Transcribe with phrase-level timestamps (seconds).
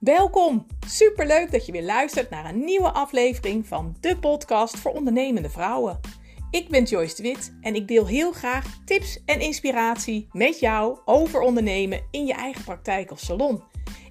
[0.00, 0.66] Welkom!
[0.86, 6.00] Superleuk dat je weer luistert naar een nieuwe aflevering van de podcast voor ondernemende vrouwen.
[6.50, 10.98] Ik ben Joyce de Wit en ik deel heel graag tips en inspiratie met jou
[11.04, 13.62] over ondernemen in je eigen praktijk of salon.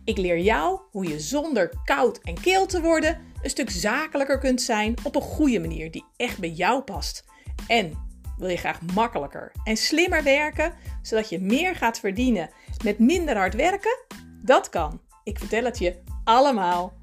[0.04, 4.62] Ik leer jou hoe je zonder koud en keel te worden een stuk zakelijker kunt
[4.62, 7.26] zijn op een goede manier die echt bij jou past.
[7.68, 7.94] En
[8.38, 12.50] wil je graag makkelijker en slimmer werken, zodat je meer gaat verdienen
[12.84, 13.98] met minder hard werken?
[14.42, 15.08] Dat kan.
[15.30, 16.94] Ik vertel het je allemaal.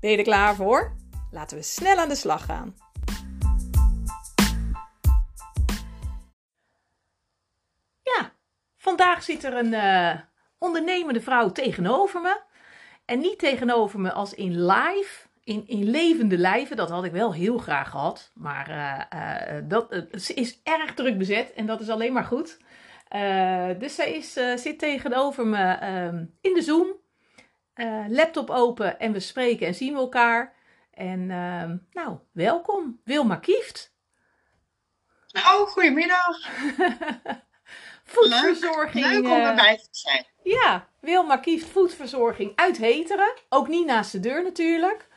[0.00, 0.96] Ben je er klaar voor?
[1.30, 2.74] Laten we snel aan de slag gaan.
[8.02, 8.32] Ja,
[8.76, 10.20] vandaag zit er een uh,
[10.58, 12.40] ondernemende vrouw tegenover me.
[13.04, 16.76] En niet tegenover me als in live, in, in levende lijven.
[16.76, 18.30] Dat had ik wel heel graag gehad.
[18.34, 22.58] Maar uh, uh, dat, ze is erg druk bezet en dat is alleen maar goed.
[23.78, 24.32] dus zij is,
[24.62, 27.02] zit tegenover me ehm, in de Zoom.
[27.74, 30.54] Uh, laptop open en we spreken en zien we elkaar.
[30.90, 33.92] En uh, nou, welkom, Wilma Kieft.
[35.32, 36.38] Oh, goedemiddag.
[38.04, 39.04] voedverzorging.
[39.04, 40.26] Leuk, leuk om erbij te zijn.
[40.42, 43.32] Ja, Wilma Kieft, voedverzorging uit Heteren.
[43.48, 45.08] Ook niet naast de deur natuurlijk.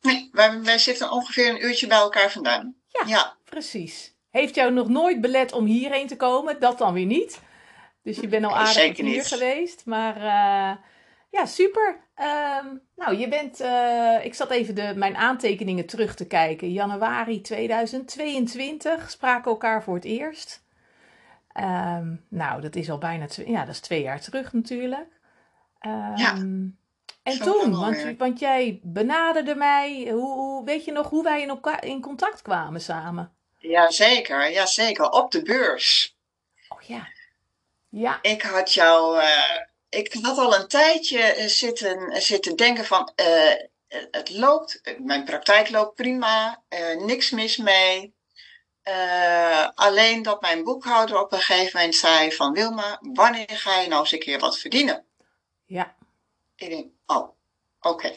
[0.00, 2.74] Nee, wij, wij zitten ongeveer een uurtje bij elkaar vandaan.
[2.88, 4.14] Ja, ja, precies.
[4.30, 6.60] Heeft jou nog nooit belet om hierheen te komen?
[6.60, 7.40] Dat dan weer niet.
[8.06, 9.86] Dus je bent al aardig hier geweest.
[9.86, 10.76] Maar uh,
[11.30, 12.00] ja, super.
[12.62, 13.60] Um, nou, je bent.
[13.60, 16.72] Uh, ik zat even de, mijn aantekeningen terug te kijken.
[16.72, 20.64] Januari 2022 spraken elkaar voor het eerst.
[21.60, 25.08] Um, nou, dat is al bijna twee, ja, dat is twee jaar terug natuurlijk.
[25.86, 26.34] Um, ja.
[27.22, 30.08] En toen, want, want, jij benaderde mij.
[30.10, 33.32] Hoe, hoe, weet je nog hoe wij in, elkaar, in contact kwamen samen?
[33.58, 35.10] Jazeker, jazeker.
[35.10, 36.16] Op de beurs.
[36.68, 37.14] Oh ja.
[37.96, 38.18] Ja.
[38.22, 43.54] Ik had jou, uh, ik had al een tijdje eh, zitten, zitten denken van, uh,
[44.10, 48.14] het loopt, mijn praktijk loopt prima, uh, niks mis mee.
[49.74, 54.00] alleen dat mijn boekhouder op een gegeven moment zei van, Wilma, wanneer ga je nou
[54.00, 55.04] eens een keer wat verdienen?
[55.64, 55.94] Ja.
[56.56, 57.28] Ik denk, oh,
[57.80, 58.12] oké.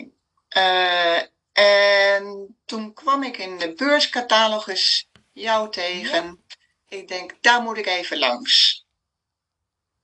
[0.52, 1.32] Okay.
[1.54, 6.26] en toen kwam ik in de beurscatalogus jou tegen.
[6.26, 6.98] Ja.
[6.98, 8.88] Ik denk, daar moet ik even langs.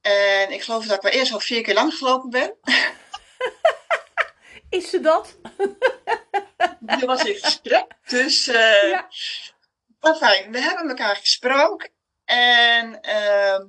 [0.06, 2.56] En ik geloof dat ik wel eerst al vier keer langs gelopen ben.
[4.70, 5.38] Is ze dat?
[6.80, 7.86] Dat was in gesprek.
[8.06, 9.08] Dus, uh, ja.
[10.00, 11.90] maar fijn, we hebben elkaar gesproken.
[12.26, 13.60] En uh,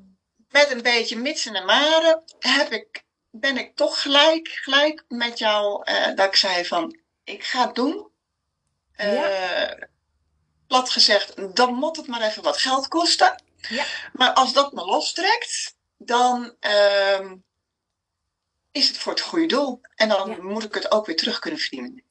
[0.49, 5.91] met een beetje mitsen en maren heb ik, ben ik toch gelijk, gelijk met jou,
[5.91, 8.11] uh, dat ik zei van, ik ga het doen.
[8.97, 9.89] Ja.
[10.67, 13.43] Plat gezegd, dan moet het maar even wat geld kosten.
[13.69, 13.85] Ja.
[14.13, 15.76] Maar als dat me lostrekt,
[16.07, 17.33] dan uh,
[18.73, 19.81] is het voor het goede doel.
[19.95, 20.43] En dan ja.
[20.43, 22.03] moet ik het ook weer terug kunnen verdienen.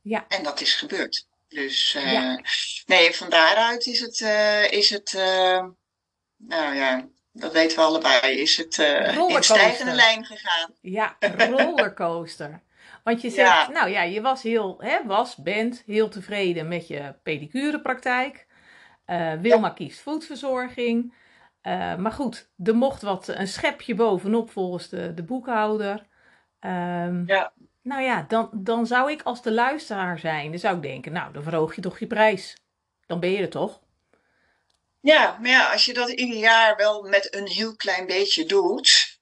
[0.00, 0.24] Ja.
[0.28, 1.28] En dat is gebeurd.
[1.48, 2.40] Dus uh, ja.
[2.86, 5.64] nee, van daaruit is het, uh, is het uh,
[6.36, 10.74] nou ja, dat weten we allebei, is het in stijgende lijn gegaan.
[10.80, 12.60] Ja, rollercoaster.
[13.04, 13.70] Want je zegt, ja.
[13.70, 18.46] nou ja, je was heel, hè, was, bent heel tevreden met je pedicurepraktijk.
[19.40, 19.72] Wilma ja.
[19.72, 21.14] kiest voedverzorging.
[21.62, 26.06] Uh, maar goed, er mocht wat een schepje bovenop volgens de, de boekhouder.
[26.60, 27.52] Um, ja.
[27.82, 31.32] Nou ja, dan, dan zou ik als de luisteraar zijn, dan zou ik denken, nou,
[31.32, 32.56] dan verhoog je toch je prijs.
[33.06, 33.80] Dan ben je er toch?
[35.00, 39.18] Ja, maar ja, als je dat ieder jaar wel met een heel klein beetje doet,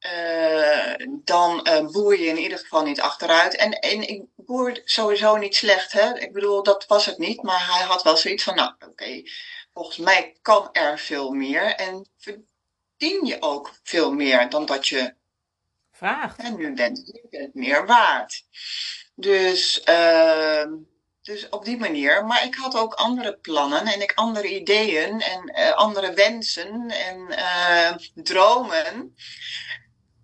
[0.00, 3.56] uh, dan uh, boer je in ieder geval niet achteruit.
[3.56, 6.18] En, en ik boer sowieso niet slecht, hè.
[6.18, 9.26] Ik bedoel, dat was het niet, maar hij had wel zoiets van, nou, oké, okay,
[9.76, 15.14] volgens mij kan er veel meer en verdien je ook veel meer dan dat je
[15.92, 16.38] vraagt.
[16.38, 18.44] En nu bent je bent meer waard.
[19.14, 20.64] Dus, uh,
[21.22, 22.26] dus op die manier.
[22.26, 27.18] Maar ik had ook andere plannen en ik andere ideeën en uh, andere wensen en
[27.30, 29.16] uh, dromen.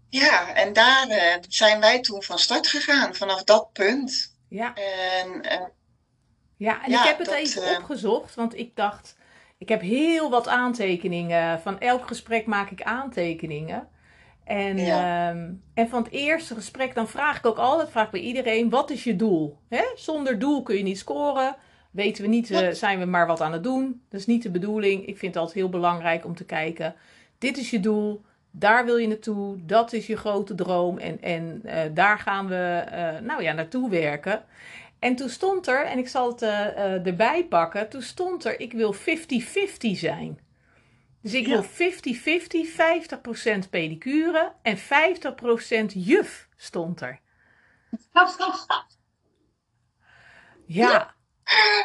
[0.08, 4.36] Ja, en daar uh, zijn wij toen van start gegaan, vanaf dat punt.
[4.48, 4.74] Ja.
[4.74, 5.42] En,
[6.56, 9.14] ja, en ja, ik heb het dat, even opgezocht, want ik dacht,
[9.62, 11.60] ik heb heel wat aantekeningen.
[11.60, 13.88] Van elk gesprek maak ik aantekeningen.
[14.44, 15.30] En, ja.
[15.30, 18.90] um, en van het eerste gesprek, dan vraag ik ook altijd, vraag bij iedereen, wat
[18.90, 19.58] is je doel?
[19.68, 19.82] Hè?
[19.94, 21.56] Zonder doel kun je niet scoren.
[21.90, 24.02] Weten we niet, uh, zijn we maar wat aan het doen?
[24.08, 25.06] Dat is niet de bedoeling.
[25.06, 26.94] Ik vind het altijd heel belangrijk om te kijken,
[27.38, 31.62] dit is je doel, daar wil je naartoe, dat is je grote droom en, en
[31.64, 34.42] uh, daar gaan we uh, nou ja, naartoe werken.
[35.02, 38.60] En toen stond er, en ik zal het uh, uh, erbij pakken, toen stond er,
[38.60, 38.98] ik wil 50-50
[39.80, 40.40] zijn.
[41.22, 41.66] Dus ik wil 50-50,
[43.64, 44.82] 50%, pedicure en 50%
[45.94, 47.20] juf stond er.
[50.66, 51.14] Ja.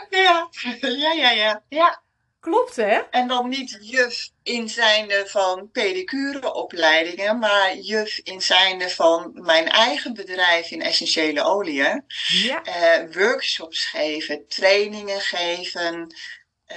[0.09, 0.49] Ja,
[0.79, 1.63] ja, ja, ja.
[1.69, 2.01] ja.
[2.47, 3.01] Klopt, hè?
[3.11, 10.13] En dan niet juf in zijnde van pedicureopleidingen, maar juf in zijnde van mijn eigen
[10.13, 12.05] bedrijf in essentiële oliën.
[12.27, 12.61] Ja.
[12.67, 16.15] Uh, workshops geven, trainingen geven.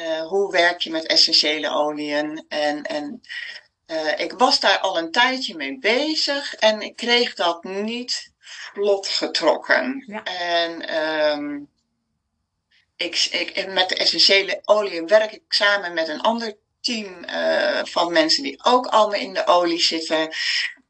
[0.01, 2.45] Uh, hoe werk je met essentiële oliën?
[2.49, 3.21] En, en
[3.87, 9.09] uh, ik was daar al een tijdje mee bezig en ik kreeg dat niet vlot
[9.09, 10.05] getrokken.
[10.07, 10.23] Ja.
[10.25, 11.70] En um,
[13.03, 18.13] ik, ik, met de essentiële olie werk ik samen met een ander team uh, van
[18.13, 20.29] mensen die ook allemaal in de olie zitten.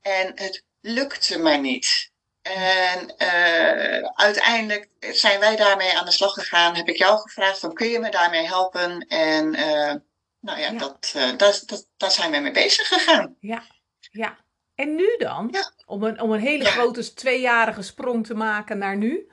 [0.01, 2.11] En het lukte mij niet.
[2.43, 6.77] En uh, uiteindelijk zijn wij daarmee aan de slag gegaan.
[6.77, 9.07] Heb ik jou gevraagd van kun je me daarmee helpen?
[9.09, 9.95] En uh,
[10.41, 10.79] nou ja, Ja.
[10.79, 13.37] Dat, dat, dat, daar zijn we mee bezig gegaan.
[13.41, 13.63] Ja,
[14.11, 14.39] ja.
[14.75, 15.49] En nu dan?
[15.53, 15.73] Ja.
[15.87, 16.71] Om, een, om een hele Ja.
[16.71, 19.31] grote tweejarige sprong te maken naar nu?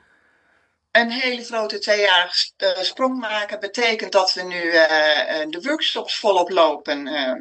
[0.97, 4.81] Een hele grote tweejarige uh, sprong maken betekent dat we nu uh,
[5.49, 7.07] de workshops volop lopen.
[7.07, 7.33] Uh,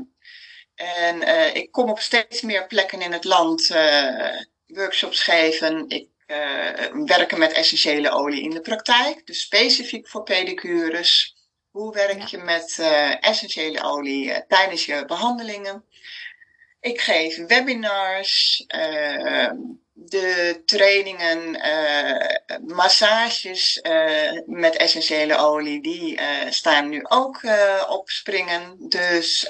[0.75, 3.76] en uh, ik kom op steeds meer plekken in het land
[4.67, 5.85] workshops geven.
[5.88, 6.08] Ik
[7.06, 11.37] werken met essentiële olie in de praktijk, dus specifiek voor pedicures.
[11.70, 12.79] Hoe werk je met
[13.20, 15.85] essentiële olie tijdens je behandelingen?
[16.81, 18.64] Ik geef webinars,
[19.99, 27.41] de trainingen, uh, massages uh, met essentiële olie, die uh, staan nu ook
[27.89, 28.77] op springen.
[28.79, 29.47] Dus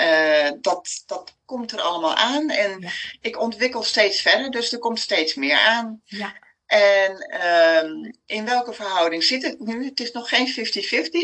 [0.61, 2.51] dat, dat komt er allemaal aan.
[2.51, 2.91] En Ja.
[3.21, 6.01] ik ontwikkel steeds verder, dus er komt steeds meer aan.
[6.05, 6.35] Ja,
[6.67, 7.41] En
[7.85, 9.85] um, in welke verhouding zit het nu?
[9.85, 10.49] Het is nog geen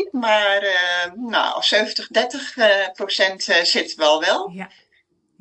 [0.09, 0.63] 50-50, maar
[1.15, 4.49] nou, 70-30 uh, procent zit wel wel.
[4.49, 4.69] ja,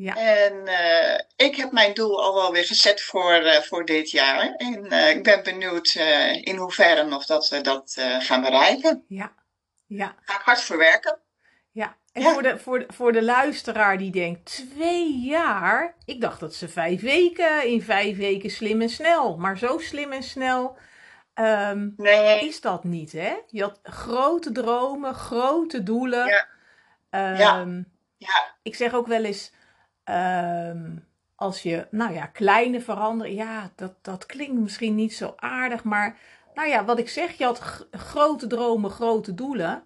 [0.02, 0.16] ja.
[0.16, 4.54] En uh, ik heb mijn doel al wel weer gezet voor, uh, voor dit jaar.
[4.56, 5.94] En uh, ik ben benieuwd
[6.40, 9.04] in hoeverre nog dat we dat gaan bereiken.
[9.08, 9.32] ja,
[9.86, 10.16] ja.
[10.24, 11.18] Ga ik hard voor werken.
[11.72, 11.96] ja.
[12.12, 12.32] En Ja.
[12.32, 15.94] Voor, de, voor, de, voor de luisteraar die denkt, twee jaar?
[16.04, 19.36] Ik dacht dat ze vijf weken, in vijf weken slim en snel.
[19.36, 20.76] Maar zo slim en snel
[21.34, 23.34] ehm, Nee, is dat niet, hè?
[23.46, 26.26] Je had grote dromen, grote doelen.
[26.26, 26.46] Ja.
[27.10, 27.82] Ehm,
[28.16, 29.52] ja, Ik zeg ook wel eens,
[30.04, 30.96] ehm,
[31.36, 36.18] als je, nou ja, kleine veranderen, ja, dat, dat klinkt misschien niet zo aardig, maar
[36.54, 39.84] nou ja, wat ik zeg, je had grote dromen, grote doelen.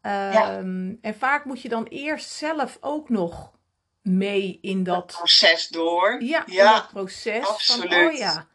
[0.00, 3.52] Ehm, En vaak moet je dan eerst zelf ook nog
[4.02, 6.22] mee in dat proces door.
[6.22, 7.44] ja, Ja, dat proces.
[7.46, 7.92] Van, absoluut.
[7.92, 8.46] oh ja.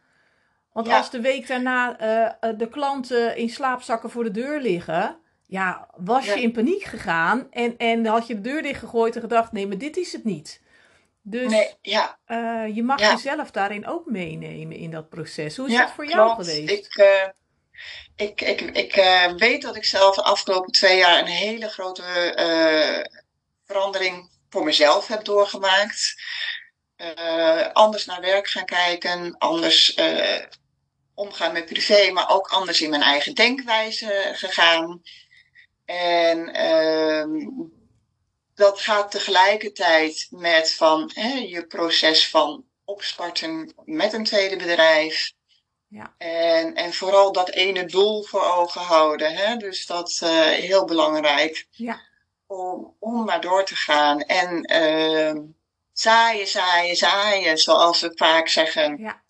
[0.72, 0.96] Want Ja.
[0.96, 5.16] als de week daarna eh, eh, de klanten in slaapzakken voor de deur liggen,
[5.46, 9.52] ja, was je in paniek gegaan en, en had je de deur dichtgegooid en gedacht,
[9.52, 10.62] nee, maar dit is het niet.
[11.26, 13.10] Dus Nee, ja, eh, je mag Ja.
[13.10, 15.56] jezelf daarin ook meenemen in dat proces.
[15.56, 16.50] Hoe is dat voor jou klopt.
[16.50, 16.70] geweest?
[16.86, 17.28] Ik, uh,
[18.16, 22.02] ik, ik, ik uh, weet dat ik zelf de afgelopen twee jaar een hele grote
[23.64, 26.14] verandering voor mezelf heb doorgemaakt.
[27.72, 29.98] Anders naar werk gaan kijken, anders
[31.14, 35.02] omgaan met privé, maar ook anders in mijn eigen denkwijze gegaan.
[35.84, 37.24] En uh,
[38.54, 45.32] dat gaat tegelijkertijd met van hè, je proces van opstarten met een tweede bedrijf.
[45.88, 46.14] Ja.
[46.18, 49.34] En, en vooral dat ene doel voor ogen houden.
[49.34, 49.56] Hè?
[49.56, 51.66] Dus dat is uh, heel belangrijk.
[51.70, 52.00] Ja.
[52.46, 54.20] Om, om maar door te gaan.
[54.20, 55.42] En uh,
[55.92, 58.98] zaaien, zaaien, zaaien, zoals we vaak zeggen.
[58.98, 59.22] Ja,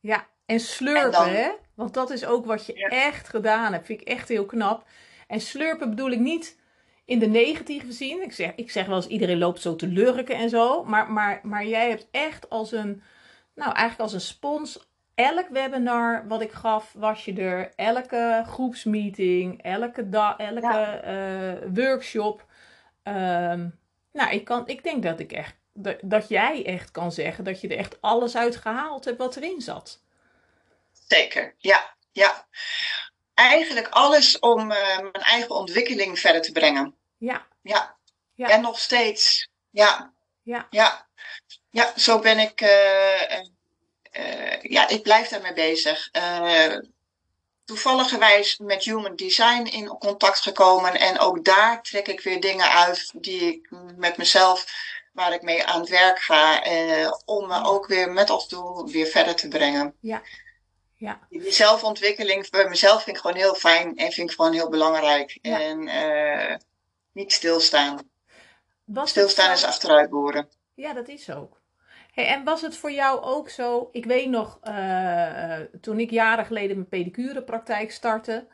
[0.00, 0.26] ja.
[0.46, 1.50] en slurpen, En dan- hè?
[1.74, 2.88] Want dat is ook wat je Ja.
[2.88, 3.86] echt gedaan hebt.
[3.86, 4.86] Vind ik echt heel knap.
[5.26, 6.56] En slurpen bedoel ik niet
[7.04, 8.22] in de negatieve zin.
[8.22, 10.84] Ik zeg, ik zeg wel eens, iedereen loopt zo te lurken en zo.
[10.84, 13.02] Maar, maar, maar jij hebt echt als een,
[13.54, 14.90] nou eigenlijk als een spons...
[15.14, 17.72] Elk webinar wat ik gaf, was je er.
[17.76, 22.46] Elke groepsmeeting, elke, da elke eh, workshop.
[23.02, 23.68] Ehm,
[24.12, 27.60] nou, ik, kan, ik denk dat ik echt dat, dat jij echt kan zeggen dat
[27.60, 30.02] je er echt alles uit gehaald hebt wat erin zat.
[31.08, 32.46] Zeker, ja, ja.
[33.34, 36.94] Eigenlijk alles om uh, mijn eigen ontwikkeling verder te brengen.
[37.18, 37.96] Ja, Ja.
[38.34, 38.48] Ja.
[38.48, 39.48] En nog steeds.
[39.70, 40.12] Ja.
[40.42, 40.66] Ja.
[40.70, 41.06] Ja.
[41.70, 42.60] Ja, zo ben ik.
[42.60, 43.38] Uh,
[44.12, 46.10] uh, ja, ik blijf daarmee bezig.
[47.64, 50.94] Toevalligerwijs met Human Design in contact gekomen.
[50.94, 54.66] En ook daar trek ik weer dingen uit die ik met mezelf,
[55.12, 56.62] waar ik mee aan het werk ga.
[57.24, 59.96] Om me ook weer met als doel weer verder te brengen.
[60.00, 60.22] Ja.
[61.02, 61.18] Ja.
[61.28, 65.38] Die zelfontwikkeling bij mezelf vind ik gewoon heel fijn en vind ik gewoon heel belangrijk.
[65.42, 65.60] Ja.
[65.60, 66.56] En uh,
[67.12, 67.98] niet stilstaan.
[68.84, 70.48] Was Stilstaan het is achteruit boren.
[70.74, 71.60] Ja, dat is ook.
[72.12, 73.88] Hey, en was het voor jou ook zo?
[73.92, 78.46] Ik weet nog, eh, eh, toen ik jaren geleden mijn pedicurepraktijk startte,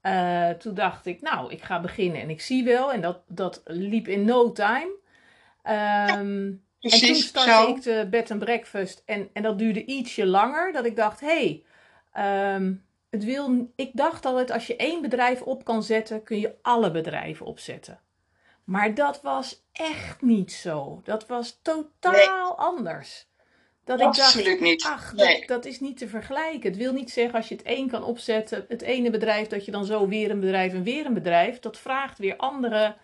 [0.00, 2.92] eh, toen dacht ik, nou, ik ga beginnen en ik zie wel.
[2.92, 4.90] En dat, dat liep in no time.
[5.62, 7.68] Ehm, en toen Precies, startte zo.
[7.68, 10.72] ik de bed and breakfast en, en dat duurde ietsje langer.
[10.72, 11.64] Dat ik dacht, hé, hey,
[12.12, 12.74] ehm,
[13.10, 16.90] het wil, ik dacht altijd, als je één bedrijf op kan zetten, kun je alle
[16.90, 18.00] bedrijven opzetten.
[18.64, 21.00] Maar dat was echt niet zo.
[21.04, 23.26] Dat was totaal anders.
[23.84, 24.84] Dat ik dacht, Absoluut niet.
[24.84, 25.46] ach, Nee.
[25.46, 26.70] dat is niet te vergelijken.
[26.70, 29.70] Het wil niet zeggen als je het één kan opzetten, het ene bedrijf, dat je
[29.70, 31.58] dan zo weer een bedrijf en weer een bedrijf.
[31.58, 32.96] Dat vraagt weer andere.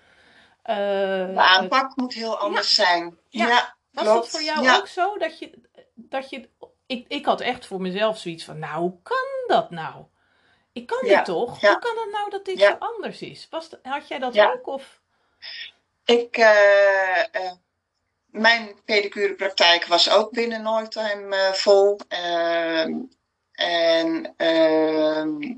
[0.62, 3.18] eh, De aanpak moet heel anders zijn.
[3.28, 3.46] Ja.
[3.48, 4.76] Ja, was dat voor jou Ja.
[4.76, 5.16] ook zo?
[5.18, 5.50] Dat je,
[5.94, 6.48] dat je
[6.88, 10.04] ik, ik had echt voor mezelf zoiets van, nou, hoe kan dat nou?
[10.72, 11.60] Ik kan Ja, dit toch?
[11.60, 11.70] ja.
[11.70, 12.70] Hoe kan het nou dat dit Ja.
[12.70, 13.46] zo anders is?
[13.50, 14.66] Was, had jij dat ook?
[14.66, 15.00] Of?
[16.04, 17.52] Ik, eh, eh,
[18.26, 22.00] mijn pedicurepraktijk was ook binnen no time eh, vol.
[22.08, 22.94] Ehm,
[23.52, 25.54] en ehm,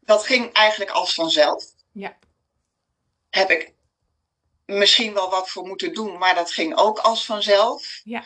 [0.00, 1.64] dat ging eigenlijk als vanzelf.
[1.92, 2.16] Ja.
[3.30, 3.72] Heb ik
[4.66, 8.00] misschien wel wat voor moeten doen, maar dat ging ook als vanzelf.
[8.04, 8.24] Ja.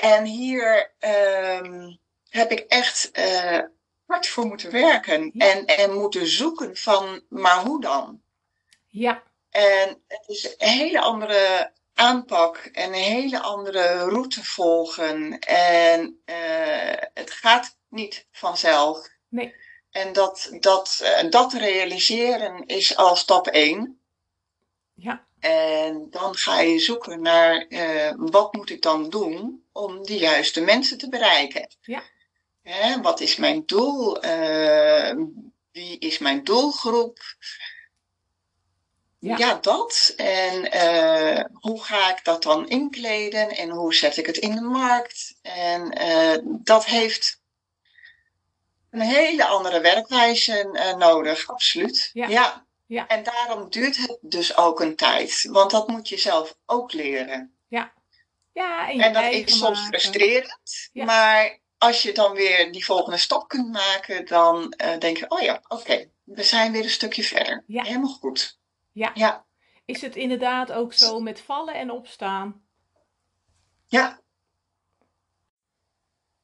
[0.00, 1.92] En hier ehm,
[2.28, 3.58] heb ik echt eh,
[4.06, 5.50] hard voor moeten werken Ja.
[5.50, 8.22] en, en moeten zoeken van, maar hoe dan?
[8.86, 15.38] Ja, En het is een hele andere aanpak en een hele andere route volgen.
[15.38, 19.08] En eh, het gaat niet vanzelf.
[19.28, 19.54] nee.
[19.90, 24.00] En dat, dat, eh, dat realiseren is al stap één.
[24.94, 27.66] Ja, En dan ga je zoeken naar
[28.16, 31.68] wat moet ik dan doen om de juiste mensen te bereiken.
[31.80, 32.02] Ja.
[32.62, 34.22] Hè, wat is mijn doel?
[34.22, 35.16] Eh,
[35.72, 37.18] wie is mijn doelgroep?
[39.18, 39.36] Ja.
[39.36, 40.12] Ja, dat.
[40.16, 44.60] En eh, hoe ga ik dat dan inkleden en hoe zet ik het in de
[44.60, 45.34] markt?
[45.42, 47.40] En eh, dat heeft
[48.90, 52.10] een hele andere werkwijze nodig, absoluut.
[52.12, 52.28] Ja.
[52.28, 52.66] ja.
[52.86, 53.06] Ja.
[53.06, 57.56] En daarom duurt het dus ook een tijd, want dat moet je zelf ook leren.
[57.68, 57.92] ja
[58.52, 60.00] en, je En dat is soms maken.
[60.00, 61.04] frustrerend, Ja.
[61.04, 65.40] maar als je dan weer die volgende stap kunt maken, dan eh, denk je, oh
[65.40, 67.64] ja, oké, we zijn weer een stukje verder.
[67.66, 67.82] Ja.
[67.82, 68.58] Helemaal goed.
[68.92, 69.10] Ja.
[69.14, 69.44] Ja,
[69.84, 72.62] Is het inderdaad ook zo met vallen en opstaan?
[73.86, 74.20] ja.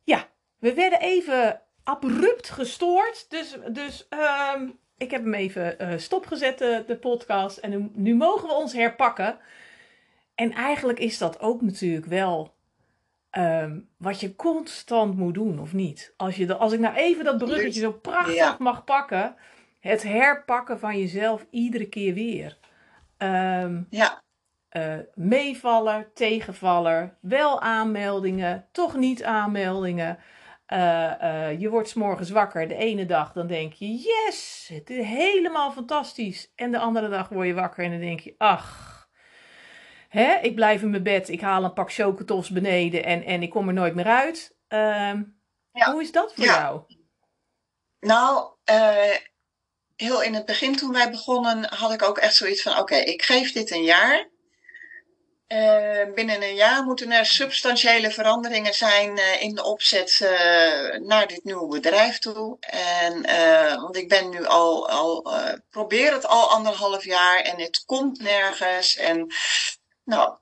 [0.04, 3.30] Ja, we werden even abrupt gestoord.
[3.30, 7.56] Dus, dus ehm, ik heb hem even eh, stopgezet, de, de podcast.
[7.58, 9.38] En nu, nu mogen we ons herpakken.
[10.38, 12.54] En eigenlijk is dat ook natuurlijk wel
[13.30, 16.14] ehm, wat je constant moet doen, of niet?
[16.16, 18.56] Als, je de, als ik nou even dat bruggetje zo prachtig Ja.
[18.58, 19.34] mag pakken.
[19.80, 22.58] Het herpakken van jezelf iedere keer weer.
[23.16, 24.22] Ehm, Ja,
[24.68, 30.18] eh, meevaller, tegenvaller, wel aanmeldingen, toch niet aanmeldingen.
[30.66, 32.68] Eh, eh, je wordt 's morgens wakker.
[32.68, 36.52] De ene dag dan denk je, yes, het is helemaal fantastisch.
[36.56, 38.97] En de andere dag word je wakker en dan denk je, ach,
[40.08, 41.28] hè, ik blijf in mijn bed.
[41.28, 44.56] Ik haal een pak chocotofs beneden en, en ik kom er nooit meer uit.
[44.68, 45.22] Ehm,
[45.72, 45.92] Ja.
[45.92, 46.58] Hoe is dat voor Ja.
[46.58, 46.80] jou?
[48.00, 49.16] nou, eh,
[49.96, 53.22] heel in het begin toen wij begonnen, had ik ook echt zoiets van, oké, ik
[53.22, 54.28] geef dit een jaar.
[55.46, 60.18] Eh, binnen een jaar moeten er substantiële veranderingen zijn eh, in de opzet
[61.02, 62.56] naar dit nieuwe bedrijf toe.
[62.60, 63.22] En,
[63.80, 65.32] want ik ben nu al, al
[65.70, 68.96] probeer het al anderhalf jaar en het komt nergens.
[68.96, 69.26] En
[70.08, 70.36] nou,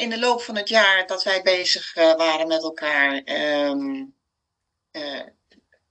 [0.00, 4.04] in de loop van het jaar dat wij bezig eh, waren met elkaar, ehm,
[4.90, 5.20] eh,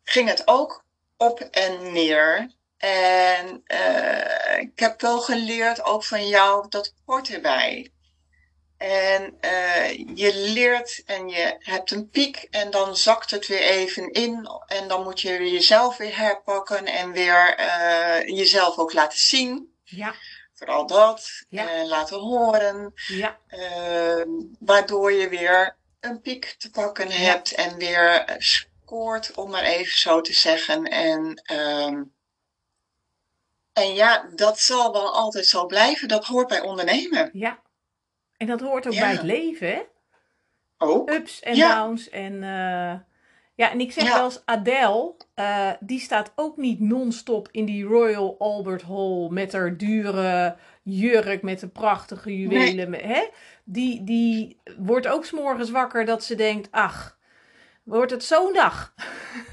[0.03, 0.85] ging het ook
[1.17, 2.51] op en neer.
[2.77, 7.91] En eh, ik heb wel geleerd, ook van jou, dat hoort erbij.
[8.77, 9.37] En
[10.15, 14.49] je leert en je hebt een piek en dan zakt het weer even in.
[14.67, 17.55] En dan moet je jezelf weer herpakken en weer
[18.33, 19.75] jezelf ook laten zien.
[19.83, 20.15] Ja,
[20.61, 21.45] Vooral dat.
[21.49, 21.69] Ja.
[21.69, 22.91] En laten horen.
[23.07, 24.21] ja, eh,
[24.59, 27.13] waardoor je weer een piek te pakken Ja.
[27.15, 30.83] hebt en weer eh, scoort, om maar even zo te zeggen.
[30.83, 32.03] En, ehm,
[33.73, 36.07] en ja, dat zal wel altijd zo blijven.
[36.07, 37.29] Dat hoort bij ondernemen.
[37.33, 37.59] ja.
[38.37, 39.81] En dat hoort ook bij het leven, hè?
[40.77, 41.09] Ook.
[41.11, 42.09] ups en downs.
[42.09, 42.99] En, eh,
[43.61, 44.13] ja, en ik zeg Ja.
[44.15, 49.51] wel eens, Adele, eh, die staat ook niet non-stop in die Royal Albert Hall met
[49.53, 52.93] haar dure jurk met de prachtige juwelen.
[52.93, 53.27] Hè?
[53.63, 57.17] Die, die wordt ook s'morgens wakker dat ze denkt, ach,
[57.83, 58.93] wordt het zo'n dag?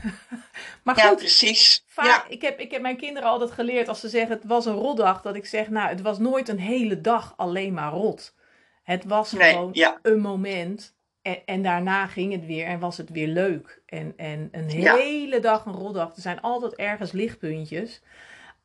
[0.85, 1.85] Maar goed, ja, precies.
[1.87, 2.25] vaak, Ja.
[2.29, 5.23] ik, heb, ik heb mijn kinderen altijd geleerd als ze zeggen het was een rotdag,
[5.23, 8.35] dat ik zeg, nou, het was nooit een hele dag alleen maar rot.
[8.83, 9.99] Het was Nee, gewoon ja.
[10.03, 10.97] een moment
[11.29, 13.81] en, en daarna ging het weer en was het weer leuk.
[13.87, 14.97] En, en een Ja.
[14.97, 18.01] hele dag een rotdag, er zijn altijd ergens lichtpuntjes.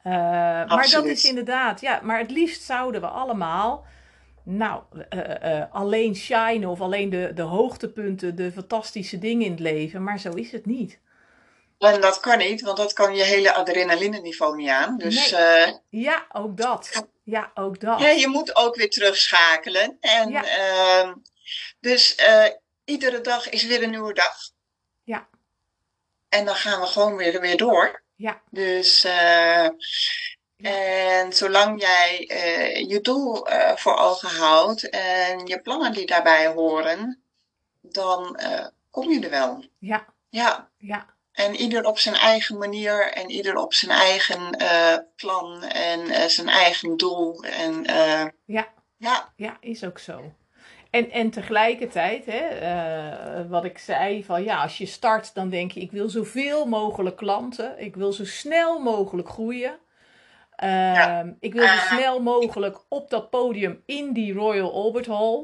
[0.03, 0.11] Eh,
[0.65, 3.85] maar dat is inderdaad, ja, maar het liefst zouden we allemaal,
[4.43, 9.59] nou, eh, eh, alleen shinen of alleen de, de hoogtepunten, de fantastische dingen in het
[9.59, 10.99] leven, maar zo is het niet.
[11.79, 14.97] En dat kan niet, want dat kan je hele adrenaline-niveau niet aan.
[14.97, 15.29] Dus
[15.89, 17.07] Ja, ook dat.
[17.23, 17.99] Ja, ook dat.
[17.99, 19.97] ja, je moet ook weer terugschakelen.
[19.99, 20.43] En Ja.
[21.79, 22.45] Dus eh,
[22.85, 24.35] iedere dag is weer een nieuwe dag.
[25.03, 25.27] Ja.
[26.29, 28.03] En dan gaan we gewoon weer, weer door.
[28.15, 28.41] Ja.
[28.49, 29.69] Dus, eh,
[30.57, 37.23] en zolang jij eh, je doel voor ogen houdt en je plannen die daarbij horen,
[37.81, 38.39] dan
[38.89, 39.65] kom je er wel.
[39.79, 40.69] Ja, Ja.
[40.77, 44.57] ja, En ieder op zijn eigen manier en ieder op zijn eigen
[45.15, 47.43] plan en zijn eigen doel.
[47.43, 47.83] En
[48.45, 50.33] ja, ja, ja, is ook zo.
[50.93, 55.71] En, en tegelijkertijd, hè, eh, wat ik zei, van ja, als je start, dan denk
[55.71, 57.79] je, ik wil zoveel mogelijk klanten.
[57.79, 59.77] Ik wil zo snel mogelijk groeien.
[60.55, 61.97] Ehm, Ik wil zo Ah.
[61.97, 65.43] snel mogelijk op dat podium in die Royal Albert Hall.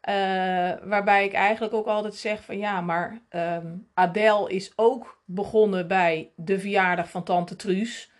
[0.00, 5.88] Eh, waarbij ik eigenlijk ook altijd zeg van ja, maar ehm, Adele is ook begonnen
[5.88, 8.10] bij de verjaardag van Tante Truus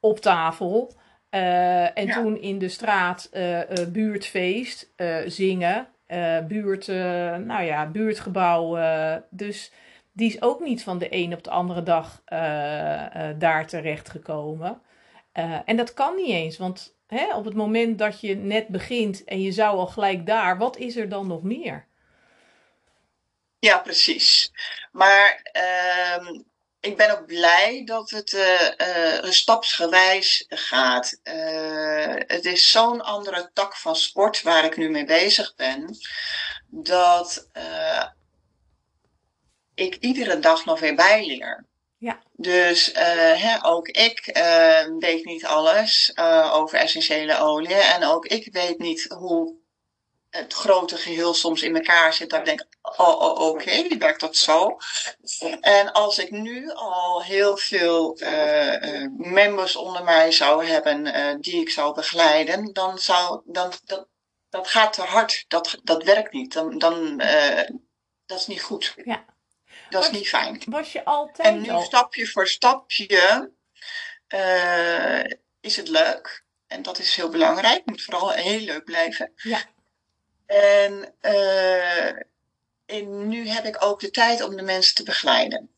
[0.00, 0.92] op tafel.
[1.30, 2.12] Eh, en Ja.
[2.22, 5.86] toen in de straat eh, eh, buurtfeest eh, zingen.
[6.14, 8.76] Eh, buurt, eh, nou ja, buurtgebouw.
[8.76, 9.72] eh, dus
[10.12, 12.22] die is ook niet van de een op de andere dag
[13.38, 14.82] daar terecht gekomen.
[15.32, 19.24] Eh, en dat kan niet eens, want hè, op het moment dat je net begint
[19.24, 21.86] en je zou al gelijk daar, wat is er dan nog meer?
[23.58, 24.52] ja, precies.
[24.92, 26.40] Maar ehm,
[26.84, 28.32] ik ben ook blij dat het
[28.76, 31.18] eh, stapsgewijs gaat.
[31.22, 35.96] Eh, het is zo'n andere tak van sport waar ik nu mee bezig ben,
[36.66, 37.48] dat
[39.74, 41.64] ik iedere dag nog weer bijleer.
[41.98, 42.22] Ja.
[42.32, 44.30] Dus hè, ook ik
[44.98, 46.12] weet niet alles
[46.52, 47.80] over essentiële oliën.
[47.80, 49.54] En ook ik weet niet hoe
[50.36, 52.30] het grote geheel soms in elkaar zit.
[52.30, 54.76] Dat ik denk, oh, oh oké, werkt dat zo?
[55.60, 61.34] En als ik nu al heel veel eh, eh, members onder mij zou hebben eh,
[61.40, 64.08] die ik zou begeleiden, dan zou dan, dat,
[64.48, 65.44] dat gaat te hard.
[65.48, 66.52] Dat, dat werkt niet.
[66.52, 67.16] Dan, dan,
[68.26, 68.94] dat is niet goed.
[69.04, 69.24] Ja.
[69.90, 70.62] Dat is niet fijn.
[70.66, 71.82] Was je altijd En nu al?
[71.82, 73.52] stapje voor stapje
[75.60, 76.44] is het leuk.
[76.66, 77.76] En dat is heel belangrijk.
[77.76, 79.32] Het moet vooral heel leuk blijven.
[79.36, 79.72] Ja.
[80.46, 82.08] En, eh,
[82.86, 85.70] en nu heb ik ook de tijd om de mensen te begeleiden.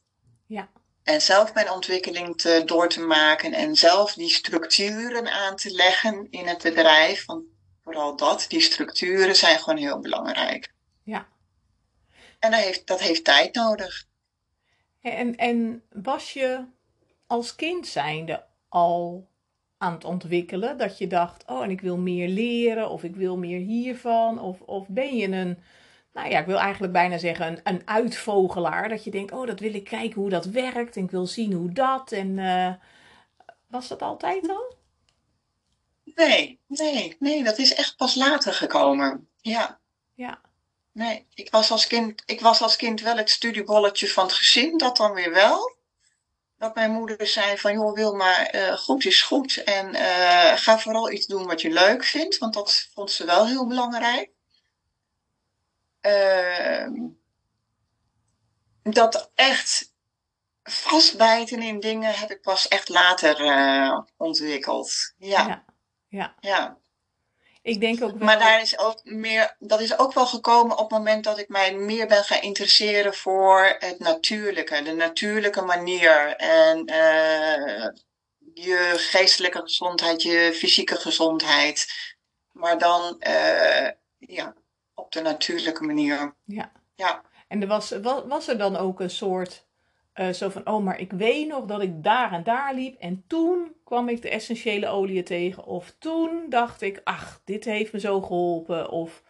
[0.46, 0.70] Ja.
[1.02, 3.52] En zelf mijn ontwikkeling te, door te maken.
[3.52, 7.24] En zelf die structuren aan te leggen in het bedrijf.
[7.24, 7.44] Want
[7.82, 10.72] vooral dat, die structuren zijn gewoon heel belangrijk.
[11.02, 11.28] Ja.
[12.38, 14.06] En dat heeft, dat heeft tijd nodig.
[15.00, 16.64] En, en was je
[17.26, 19.28] als kind zijnde al
[19.86, 20.78] aan het ontwikkelen?
[20.78, 24.40] Dat je dacht, oh, en ik wil meer leren, of ik wil meer hiervan?
[24.40, 25.58] Of, of ben je een,
[26.12, 28.88] nou ja, ik wil eigenlijk bijna zeggen, een, een uitvogelaar.
[28.88, 31.52] Dat je denkt, oh, dat wil ik kijken hoe dat werkt en ik wil zien
[31.52, 32.12] hoe dat.
[32.12, 32.72] En eh,
[33.68, 34.74] was dat altijd al?
[36.04, 39.28] Nee, nee, nee, dat is echt pas later gekomen.
[39.40, 39.80] Ja,
[40.14, 40.40] Ja,
[40.92, 41.26] nee.
[41.34, 44.96] Ik was als kind, ik was als kind wel het studiebolletje van het gezin, dat
[44.96, 45.75] dan weer wel.
[46.58, 49.56] Dat mijn moeder zei van, joh, wil maar eh, goed is goed.
[49.56, 53.46] En eh, ga vooral iets doen wat je leuk vindt, want dat vond ze wel
[53.46, 54.30] heel belangrijk.
[56.00, 56.92] Ehm,
[58.82, 59.94] dat echt
[60.62, 65.14] vastbijten in dingen heb ik pas echt later eh, ontwikkeld.
[65.18, 65.64] Ja, ja,
[66.08, 66.34] ja.
[66.40, 66.78] ja.
[67.66, 68.26] Ik denk ook wel.
[68.26, 71.48] Maar daar is ook meer, dat is ook wel gekomen op het moment dat ik
[71.48, 76.36] mij meer ben gaan interesseren voor het natuurlijke, de natuurlijke manier.
[76.36, 77.88] En eh,
[78.54, 81.86] je geestelijke gezondheid, je fysieke gezondheid.
[82.52, 84.54] Maar dan eh, ja,
[84.94, 86.34] op de natuurlijke manier.
[86.44, 86.72] Ja.
[86.94, 87.22] Ja.
[87.48, 89.65] En er was, was, was er dan ook een soort
[90.16, 93.24] eh, zo van, oh, maar ik weet nog dat ik daar en daar liep en
[93.28, 95.64] toen kwam ik de essentiële oliën tegen.
[95.64, 98.90] Of toen dacht ik, ach, dit heeft me zo geholpen.
[98.90, 99.22] Of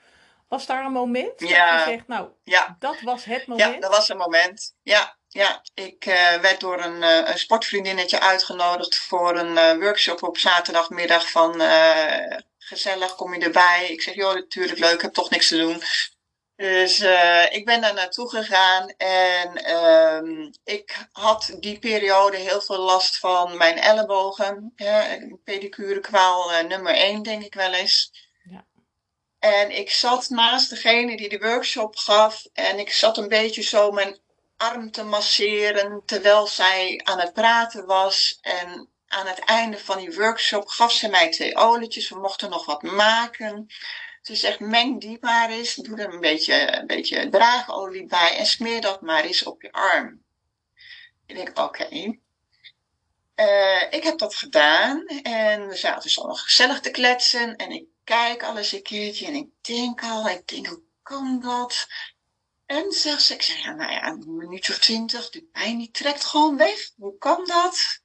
[0.49, 1.77] was daar een moment Ja.
[1.77, 2.77] dat je zegt, nou, Ja.
[2.79, 3.83] dat was het Ja, moment?
[3.83, 4.75] dat was een moment.
[4.83, 5.63] Ja, ja.
[5.75, 11.61] ik eh, werd door een, eh, een sportvriendinnetje uitgenodigd voor een workshop op zaterdagmiddag van
[12.59, 13.87] gezellig, kom je erbij?
[13.89, 15.83] Ik zeg, joh, natuurlijk leuk, ik heb toch niks te doen.
[16.57, 22.79] Dus uh, ik ben daar naartoe gegaan en um, ik had die periode heel veel
[22.79, 24.73] last van mijn ellebogen.
[24.77, 28.13] Ja, pedicure-kwaal uh, nummer 1, denk ik wel eens.
[28.51, 28.65] Ja.
[29.39, 33.91] En ik zat naast degene die de workshop gaf en ik zat een beetje zo
[33.91, 34.19] mijn
[34.57, 38.39] arm te masseren terwijl zij aan het praten was.
[38.43, 42.09] En aan het einde van die workshop gaf ze mij twee olietjes.
[42.09, 43.67] We mochten nog wat maken.
[44.27, 45.75] Ze zegt, meng die maar eens.
[45.75, 49.73] Doe er een beetje, een beetje draagolie bij en smeer dat maar eens op je
[49.73, 50.25] arm.
[51.27, 51.89] Ik denk, oké.
[53.37, 57.57] Uh, ik heb dat gedaan en we zaten zo nog gezellig te kletsen.
[57.57, 61.41] En ik kijk al eens een keertje en ik denk al, ik denk, hoe kan
[61.41, 61.87] dat?
[62.67, 65.91] En zegt ze, ik zeg, ja, nou ja, een minuut of twintig, de pijn die
[65.91, 66.91] trekt gewoon weg.
[66.97, 68.01] Hoe kan dat?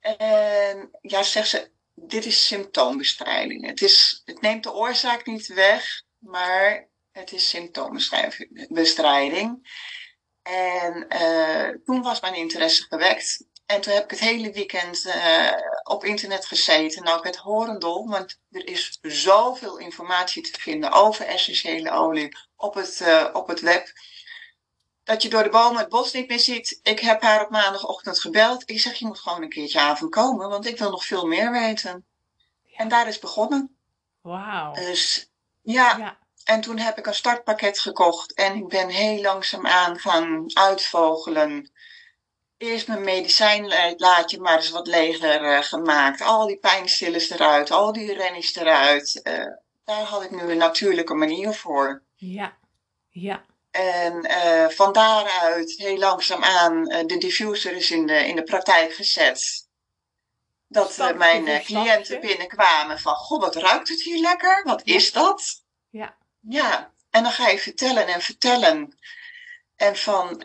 [0.00, 1.70] En ja, zegt ze,
[2.06, 3.66] dit is symptoombestrijding.
[3.66, 9.76] Het, is, het neemt de oorzaak niet weg, maar het is symptoombestrijding.
[10.42, 13.46] En uh, toen was mijn interesse gewekt.
[13.66, 17.02] En toen heb ik het hele weekend uh, op internet gezeten.
[17.02, 22.74] Nou, ik het horendol, want er is zoveel informatie te vinden over essentiële olie op
[22.74, 23.92] het, uh, op het web.
[25.08, 26.80] Dat je door de bomen het bos niet meer ziet.
[26.82, 28.70] Ik heb haar op maandagochtend gebeld.
[28.70, 31.50] Ik zeg, je moet gewoon een keertje avond komen, want ik wil nog veel meer
[31.50, 32.04] weten.
[32.76, 33.76] En daar is begonnen.
[34.20, 34.72] Wauw.
[34.72, 35.30] Dus
[35.62, 35.96] ja.
[35.96, 36.18] ja.
[36.44, 41.70] En toen heb ik een startpakket gekocht en ik ben heel langzaam aan gaan uitvogelen
[42.56, 46.20] eerst mijn medicijnlaadje maar eens wat leger uh, gemaakt.
[46.20, 49.20] Al die pijnstillers eruit, al die rennies eruit.
[49.24, 49.46] Uh,
[49.84, 52.02] daar had ik nu een natuurlijke manier voor.
[52.14, 52.56] Ja,
[53.08, 53.44] ja.
[53.78, 58.94] En uh, van daaruit heel langzaam aan de diffuser is in de, in de praktijk
[58.94, 59.66] gezet.
[60.68, 64.62] Dat mijn cliënten binnenkwamen van, goh, wat ruikt het hier lekker?
[64.64, 65.62] Wat is dat?
[65.90, 66.16] Ja.
[66.40, 68.98] Ja, en dan ga je vertellen en vertellen.
[69.76, 70.42] En van,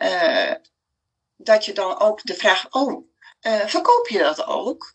[1.36, 3.06] dat je dan ook de vraag, oh,
[3.46, 4.94] uh, verkoop je dat ook?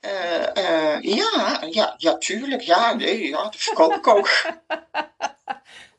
[0.00, 2.62] Uh, uh, ja, ja, ja, tuurlijk.
[2.62, 4.28] Ja, nee, ja, dat verkoop ik ook.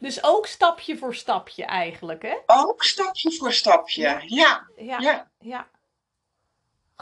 [0.05, 2.35] dus ook stapje voor stapje eigenlijk, hè?
[2.45, 4.21] Ook stapje voor stapje, ja.
[4.75, 4.99] Ja.
[4.99, 5.67] ja, ja.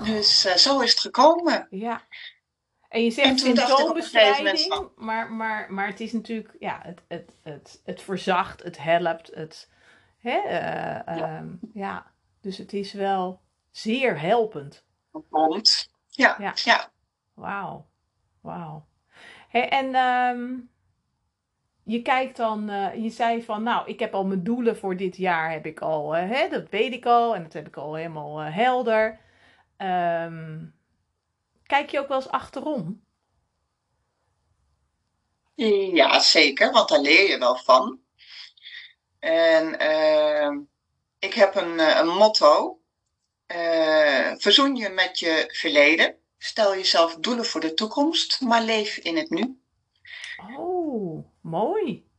[0.03, 1.67] Dus zo is het gekomen.
[1.69, 2.01] Ja.
[2.89, 8.01] En je zegt symptoombestrijding, maar, maar, maar het is natuurlijk, ja, het, het, het, het
[8.01, 9.69] verzacht, het helpt, het,
[10.17, 11.05] hè, ja.
[11.05, 12.11] Ehm, ja.
[12.41, 14.85] Dus het is wel zeer helpend.
[15.29, 15.89] Komt.
[16.07, 16.35] Ja.
[16.39, 16.53] Ja.
[16.55, 16.91] ja.
[17.33, 17.87] Wauw.
[18.41, 18.85] Wauw.
[19.47, 20.69] Hey, en um,
[21.83, 25.17] je kijkt dan, uh, je zei van, nou, ik heb al mijn doelen voor dit
[25.17, 27.93] jaar, heb ik al, uh, hè, dat weet ik al en dat heb ik al
[27.93, 29.19] helemaal uh, helder.
[29.77, 30.75] Um,
[31.65, 33.01] kijk je ook wel eens achterom?
[35.55, 37.99] Ja, zeker, want daar leer je wel van.
[39.19, 40.59] En ehm,
[41.19, 42.77] ik heb een, eh, een motto.
[44.37, 46.15] Verzoen je met je verleden.
[46.37, 49.62] Stel jezelf doelen voor de toekomst, maar leef in het nu.
[50.57, 52.11] Oh, mooi.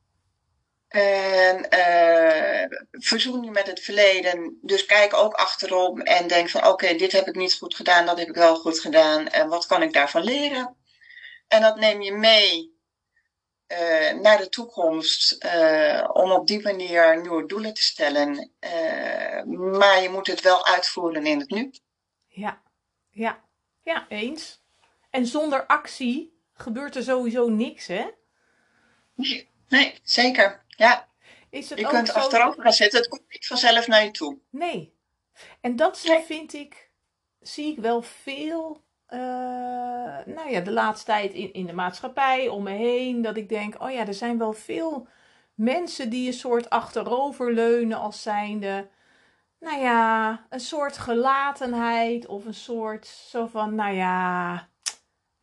[0.88, 4.59] En uh, verzoen je met het verleden.
[4.62, 8.18] Dus kijk ook achterom en denk van oké, dit heb ik niet goed gedaan, dat
[8.18, 9.29] heb ik wel goed gedaan.
[9.29, 10.77] En wat kan ik daarvan leren?
[11.49, 12.79] En dat neem je mee
[13.68, 18.53] uh, naar de toekomst uh, om op die manier nieuwe doelen te stellen.
[19.79, 21.73] Maar je moet het wel uitvoeren in het nu.
[22.27, 22.62] Ja,
[23.11, 23.44] ja,
[23.83, 24.62] ja, eens.
[25.11, 26.34] En zonder actie
[26.64, 28.11] gebeurt er sowieso niks, hè?
[29.68, 30.64] Nee, zeker.
[30.68, 31.09] Ja.
[31.50, 32.14] Is het je kunt zo...
[32.14, 34.38] achterover gaan zitten, het komt niet vanzelf naar je toe.
[34.50, 34.94] Nee.
[35.61, 36.90] En dat vind ik,
[37.40, 39.20] zie ik wel veel uh,
[40.35, 43.83] nou ja, de laatste tijd in, in de maatschappij, om me heen, dat ik denk,
[43.83, 45.07] oh ja, er zijn wel veel
[45.55, 48.88] mensen die een soort achteroverleunen als zijnde,
[49.61, 54.68] nou ja, een soort gelatenheid of een soort zo van, nou ja,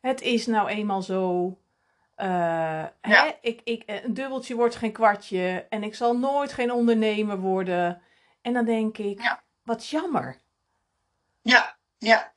[0.02, 1.44] het is nou eenmaal zo.
[2.16, 2.90] Uh, ja.
[3.00, 8.02] hè, ik, ik, een dubbeltje wordt geen kwartje en ik zal nooit geen ondernemer worden.
[8.42, 9.42] En dan denk ik, ja.
[9.62, 10.40] wat jammer.
[11.42, 12.32] Ja, ja.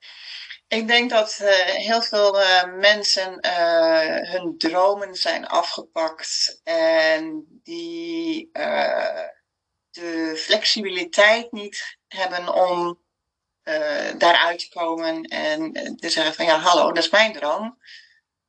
[0.68, 8.50] Ik denk dat uh, heel veel uh, mensen uh, hun dromen zijn afgepakt en die
[9.92, 13.05] de flexibiliteit niet hebben om
[14.18, 17.78] daaruit te komen en te zeggen van ja, hallo, dat is mijn droom.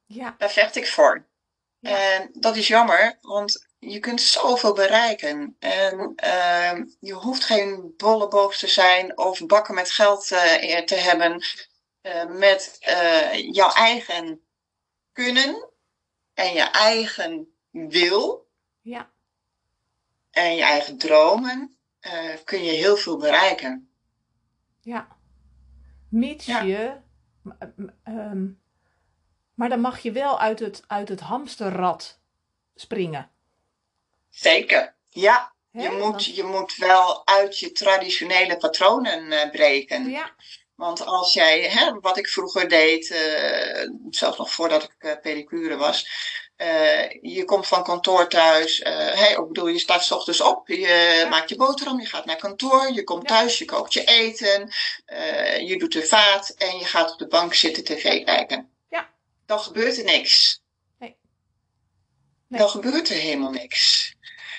[0.07, 0.35] Ja.
[0.39, 1.27] Daar vecht ik voor.
[1.79, 2.13] Ja.
[2.13, 5.57] En dat is jammer, want je kunt zoveel bereiken.
[5.59, 11.45] En ehm, je hoeft geen bolleboog te zijn of bakken met geld te hebben
[12.03, 12.79] uh, met
[13.53, 14.41] jouw eigen
[15.13, 15.69] kunnen
[16.35, 18.45] en je eigen wil.
[18.81, 19.11] Ja.
[20.31, 21.77] en je eigen dromen
[22.45, 23.91] kun je heel veel bereiken.
[24.87, 25.09] Ja,
[26.09, 26.97] mits je.
[28.05, 28.61] Um,
[29.55, 32.21] maar dan mag je wel uit het, uit het hamsterrad
[32.75, 33.31] springen.
[34.29, 35.53] Zeker, ja.
[35.71, 40.09] je, moet, je moet wel uit je traditionele patronen uh, breken.
[40.09, 40.35] Ja.
[40.75, 45.77] Want als jij, hè, wat ik vroeger deed, uh, zelfs nog voordat ik uh, pedicure
[45.77, 46.09] was,
[46.57, 48.81] uh, je komt van kantoor thuis.
[48.81, 51.29] Uh, hey, ik bedoel, je staat s ochtends op, je ja.
[51.29, 53.37] maakt je boterham, je gaat naar kantoor, je komt ja.
[53.37, 54.71] thuis, je kookt je eten,
[55.07, 58.71] uh, je doet de vaat en je gaat op de bank zitten tv kijken.
[58.89, 59.09] Ja.
[59.47, 60.63] Dan gebeurt er niks.
[60.99, 61.17] Nee.
[62.49, 62.61] nee.
[62.61, 64.15] Dan gebeurt er helemaal niks.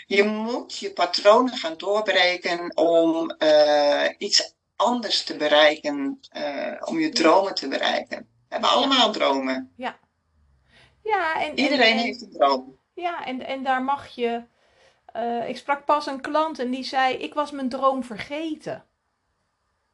[0.06, 3.36] Je moet je patronen gaan doorbreken om
[4.18, 6.20] iets anders te bereiken,
[6.80, 8.18] om je dromen te bereiken.
[8.18, 9.74] We hebben allemaal dromen.
[9.78, 10.00] Ja.
[11.08, 12.78] Ja, en, Iedereen en, heeft een droom.
[12.94, 14.44] Ja, en, en daar mag je.
[15.16, 18.86] Uh, ik sprak pas een klant en die zei: Ik was mijn droom vergeten.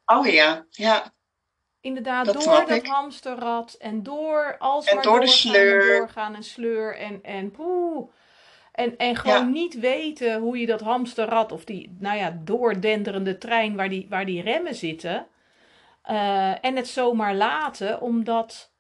[0.06, 1.14] Oh ja, ja.
[1.82, 2.88] Inderdaad, dat door dat ik.
[2.88, 5.92] hamsterrad en door als en door de sleur.
[5.92, 8.10] En doorgaan en sleur en, en poeh.
[8.72, 9.44] En, en gewoon ja.
[9.44, 14.26] niet weten hoe je dat hamsterrad of die, nou ja, doordenderende trein waar die, waar
[14.26, 15.28] die remmen zitten.
[16.10, 18.73] Uh, en het zomaar laten, omdat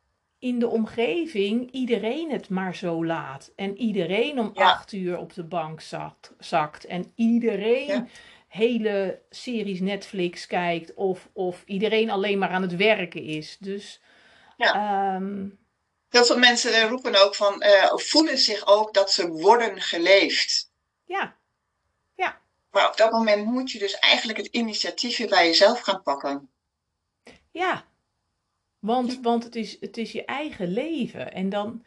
[0.44, 3.52] in de omgeving iedereen het maar zo laat.
[3.56, 4.72] En iedereen om ja.
[4.72, 6.34] acht uur op de bank zakt.
[6.40, 8.08] zakt en iedereen ja.
[8.48, 10.94] hele series Netflix kijkt.
[10.94, 13.58] Of, of iedereen alleen maar aan het werken is.
[13.60, 14.02] Dus.
[14.58, 15.16] Ja.
[15.16, 15.62] Um,
[16.10, 17.64] Heel veel mensen roepen ook van.
[17.64, 20.72] Uh, voelen zich ook dat ze worden geleefd.
[21.06, 21.38] Ja.
[22.16, 22.42] Ja.
[22.70, 26.50] Maar op dat moment moet je dus eigenlijk het initiatief weer bij jezelf gaan pakken.
[27.52, 27.86] Ja,
[28.84, 31.34] want, want het, is, het is je eigen leven.
[31.34, 31.84] En dan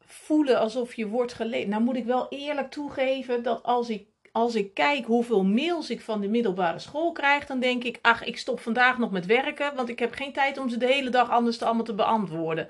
[0.00, 1.68] voelen alsof je wordt geleefd.
[1.68, 6.00] Nou moet ik wel eerlijk toegeven dat als ik, als ik kijk hoeveel mails ik
[6.00, 9.74] van de middelbare school krijg, dan denk ik, ach, ik stop vandaag nog met werken,
[9.74, 12.68] want ik heb geen tijd om ze de hele dag anders te allemaal te beantwoorden.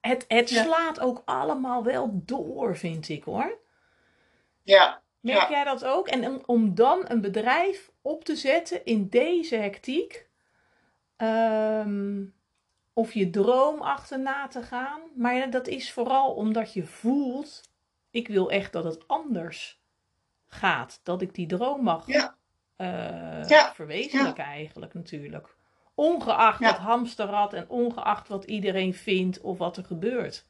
[0.00, 0.62] Het, het ja.
[0.62, 3.58] slaat ook allemaal wel door, vind ik hoor.
[4.62, 5.02] Ja.
[5.20, 5.50] Merk ja.
[5.50, 6.08] jij dat ook?
[6.08, 10.28] En om dan een bedrijf op te zetten in deze hectiek.
[11.16, 12.34] Um,
[12.94, 15.00] of je droom achterna te gaan.
[15.14, 17.70] Maar ja, dat is vooral omdat je voelt,
[18.10, 19.82] ik wil echt dat het anders
[20.46, 21.00] gaat.
[21.02, 22.36] Dat ik die droom mag ja.
[22.76, 23.74] Uh, ja.
[23.74, 25.56] verwezenlijken eigenlijk natuurlijk.
[25.94, 30.46] Ongeacht het hamsterrad en ongeacht wat iedereen vindt of wat er gebeurt.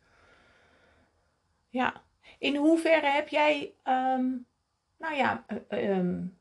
[1.68, 2.02] Ja.
[2.38, 4.46] In hoeverre heb jij, um,
[4.98, 6.38] nou ja, uh, um,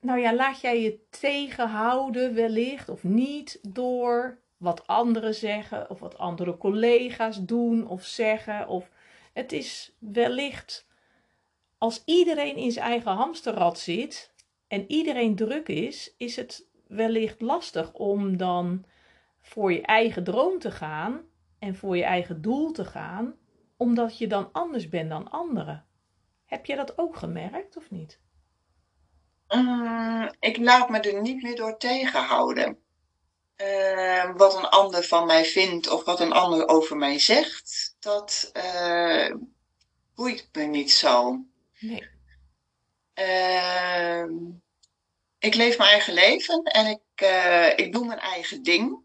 [0.00, 6.18] nou ja, laat jij je tegenhouden wellicht of niet door wat anderen zeggen of wat
[6.18, 8.68] andere collega's doen of zeggen.
[8.68, 8.90] Of
[9.32, 10.86] het is wellicht
[11.78, 14.32] als iedereen in zijn eigen hamsterrad zit
[14.68, 18.84] en iedereen druk is, is het wellicht lastig om dan
[19.40, 21.20] voor je eigen droom te gaan
[21.58, 23.34] en voor je eigen doel te gaan,
[23.76, 25.84] omdat je dan anders bent dan anderen.
[26.44, 28.20] Heb je dat ook gemerkt of niet?
[29.48, 32.78] Mm, ik laat me er niet meer door tegenhouden.
[33.56, 38.50] Uh, wat een ander van mij vindt of wat een ander over mij zegt, dat
[38.52, 39.34] uh,
[40.14, 41.44] boeit me niet zo.
[41.78, 42.10] Nee.
[43.14, 44.24] Uh,
[45.38, 47.20] ik leef mijn eigen leven en ik,
[47.76, 49.00] ik doe mijn eigen ding.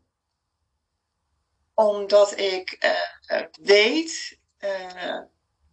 [1.73, 2.77] Omdat ik
[3.61, 4.39] weet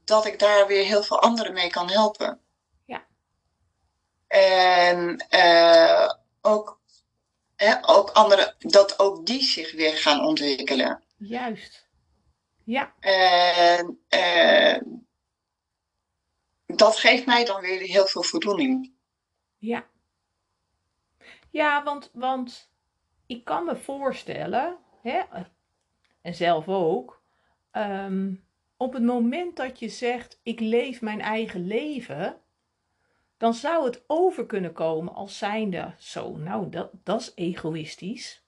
[0.04, 2.40] dat ik daar weer heel veel anderen mee kan helpen.
[2.84, 3.06] Ja.
[4.26, 5.26] En
[6.40, 6.80] ook
[7.56, 11.02] hè, ook anderen, dat ook die zich weer gaan ontwikkelen.
[11.16, 11.88] Juist.
[12.64, 12.94] Ja.
[13.00, 14.80] En uh,
[16.66, 18.92] dat geeft mij dan weer heel veel voldoening.
[19.58, 19.86] Ja.
[21.50, 22.70] Ja, want, want
[23.26, 25.20] ik kan me voorstellen, hè,
[26.22, 27.22] en zelf ook,
[27.72, 28.44] um,
[28.76, 32.40] op het moment dat je zegt: Ik leef mijn eigen leven,
[33.44, 38.42] dan zou het over kunnen komen als zijnde zo, nou, dat, dat is egoïstisch.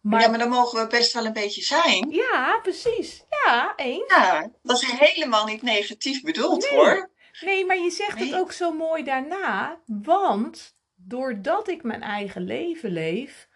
[0.00, 0.20] Maar...
[0.20, 2.10] Ja, maar dan mogen we best wel een beetje zijn.
[2.10, 3.24] Ja, precies.
[3.30, 4.14] Ja, eens.
[4.14, 6.78] Ja, dat is helemaal niet negatief bedoeld nee.
[6.78, 7.10] hoor.
[7.40, 8.28] Nee, maar je zegt nee.
[8.28, 9.80] het ook zo mooi daarna.
[9.86, 13.48] Want doordat ik mijn eigen leven leef,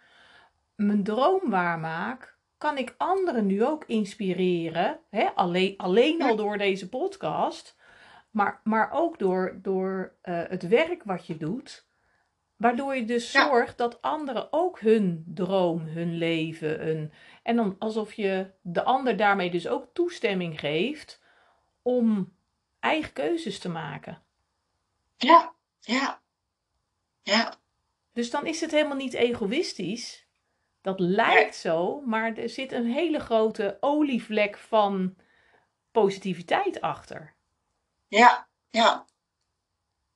[0.75, 4.99] mijn droom waarmaak, kan ik anderen nu ook inspireren.
[5.09, 5.29] Hè?
[5.35, 7.77] Alleen, alleen al door deze podcast.
[8.31, 11.87] Maar, maar ook door, door uh, het werk wat je doet.
[12.55, 13.47] Waardoor je dus ja.
[13.47, 17.13] zorgt dat anderen ook hun droom, hun leven, hun...
[17.43, 21.23] En dan alsof je de ander daarmee dus ook toestemming geeft
[21.81, 22.33] om
[22.79, 24.21] eigen keuzes te maken.
[25.17, 26.21] Ja, ja,
[27.21, 27.53] ja.
[28.13, 30.27] Dus dan is het helemaal niet egoïstisch.
[30.81, 35.15] Dat lijkt zo, maar er zit een hele grote olievlek van
[35.91, 37.33] positiviteit achter.
[38.09, 39.05] Ja, ja.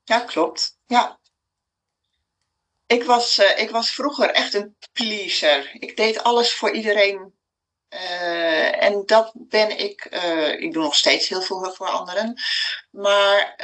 [0.03, 0.77] Ja, klopt.
[0.85, 1.19] Ja.
[2.87, 5.71] Ik was, uh, ik was vroeger echt een pleaser.
[5.79, 7.33] Ik deed alles voor iedereen.
[7.89, 10.07] Uh, en dat ben ik.
[10.11, 12.41] Uh, ik doe nog steeds heel veel voor anderen.
[12.91, 13.55] Maar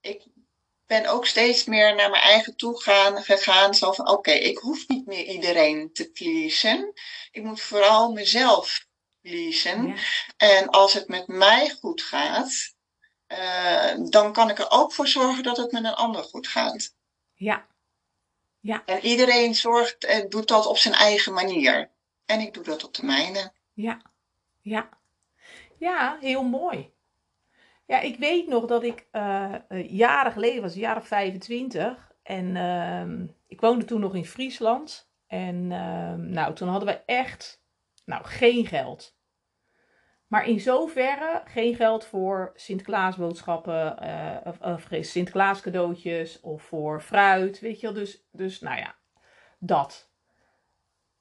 [0.00, 0.22] ik
[0.86, 3.74] ben ook steeds meer naar mijn eigen toe gaan, gegaan.
[3.74, 6.92] Zo van: oké, ik hoef niet meer iedereen te pleasen.
[7.30, 8.86] Ik moet vooral mezelf
[9.20, 9.86] pleasen.
[9.86, 9.94] Ja.
[10.36, 12.74] En als het met mij goed gaat,
[14.10, 16.94] dan kan ik er ook voor zorgen dat het met een ander goed gaat.
[17.34, 17.66] Ja.
[18.60, 18.82] ja.
[18.84, 21.90] En iedereen zorgt en doet dat op zijn eigen manier.
[22.26, 23.52] En ik doe dat op de mijne.
[23.72, 24.00] Ja.
[24.60, 24.88] Ja.
[25.78, 26.92] Ja, heel mooi.
[27.86, 29.54] Ja, ik weet nog dat ik uh,
[29.88, 32.12] jaren geleden was, jaren 25.
[32.22, 35.08] En uh, ik woonde toen nog in Friesland.
[35.26, 37.62] En ehm, nou, toen hadden we echt
[38.04, 39.14] nou, geen geld.
[40.30, 47.60] Maar in zoverre geen geld voor Sinterklaasboodschappen uh, of, of Sinterklaas cadeautjes of voor fruit,
[47.60, 47.94] weet je wel.
[47.94, 48.94] Dus, dus nou ja,
[49.58, 50.10] dat.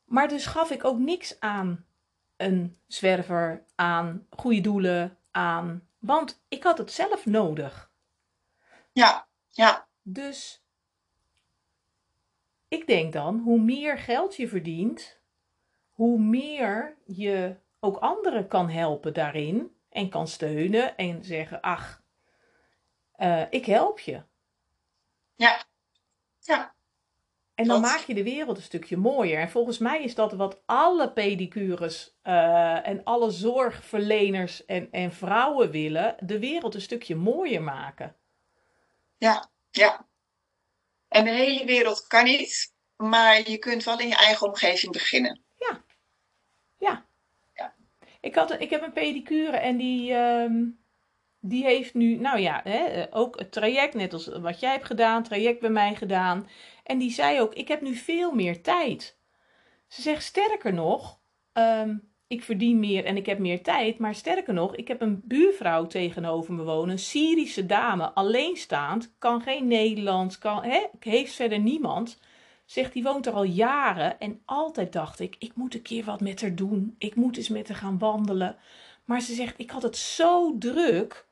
[0.05, 1.85] Maar dus gaf ik ook niks aan
[2.37, 5.87] een zwerver, aan goede doelen, aan...
[5.99, 7.91] Want ik had het zelf nodig.
[8.91, 9.87] Ja, ja.
[10.01, 10.65] Dus
[12.67, 15.21] ik denk dan, hoe meer geld je verdient,
[15.89, 22.01] hoe meer je ook anderen kan helpen daarin en kan steunen en zeggen: Ach,
[23.17, 24.23] uh, ik help je.
[25.35, 25.63] Ja,
[26.39, 26.73] ja.
[27.55, 29.39] En dan maak je de wereld een stukje mooier.
[29.39, 35.71] En volgens mij is dat wat alle pedicures uh, en alle zorgverleners en, en vrouwen
[35.71, 38.15] willen: de wereld een stukje mooier maken.
[39.17, 40.07] Ja, ja.
[41.07, 45.41] En de hele wereld kan niet, maar je kunt wel in je eigen omgeving beginnen.
[45.57, 45.83] Ja,
[46.77, 47.08] ja.
[48.19, 50.51] Ik, had, ik heb een pedicure en die, uh,
[51.39, 55.23] die heeft nu, nou ja, hè, ook het traject, net als wat jij hebt gedaan,
[55.23, 56.47] traject bij mij gedaan.
[56.83, 59.17] En die zei ook, ik heb nu veel meer tijd.
[59.87, 61.19] Ze zegt sterker nog,
[61.53, 63.97] um, ik verdien meer en ik heb meer tijd.
[63.97, 69.41] Maar sterker nog, ik heb een buurvrouw tegenover me wonen, een Syrische dame, alleenstaand, kan
[69.41, 72.19] geen Nederlands, kan, hè, heeft verder niemand.
[72.69, 76.21] Zegt, die woont er al jaren en altijd dacht ik, ik moet een keer wat
[76.21, 76.95] met haar doen.
[76.97, 78.57] Ik moet eens met haar gaan wandelen.
[79.05, 81.27] Maar ze zegt, ik had het zo druk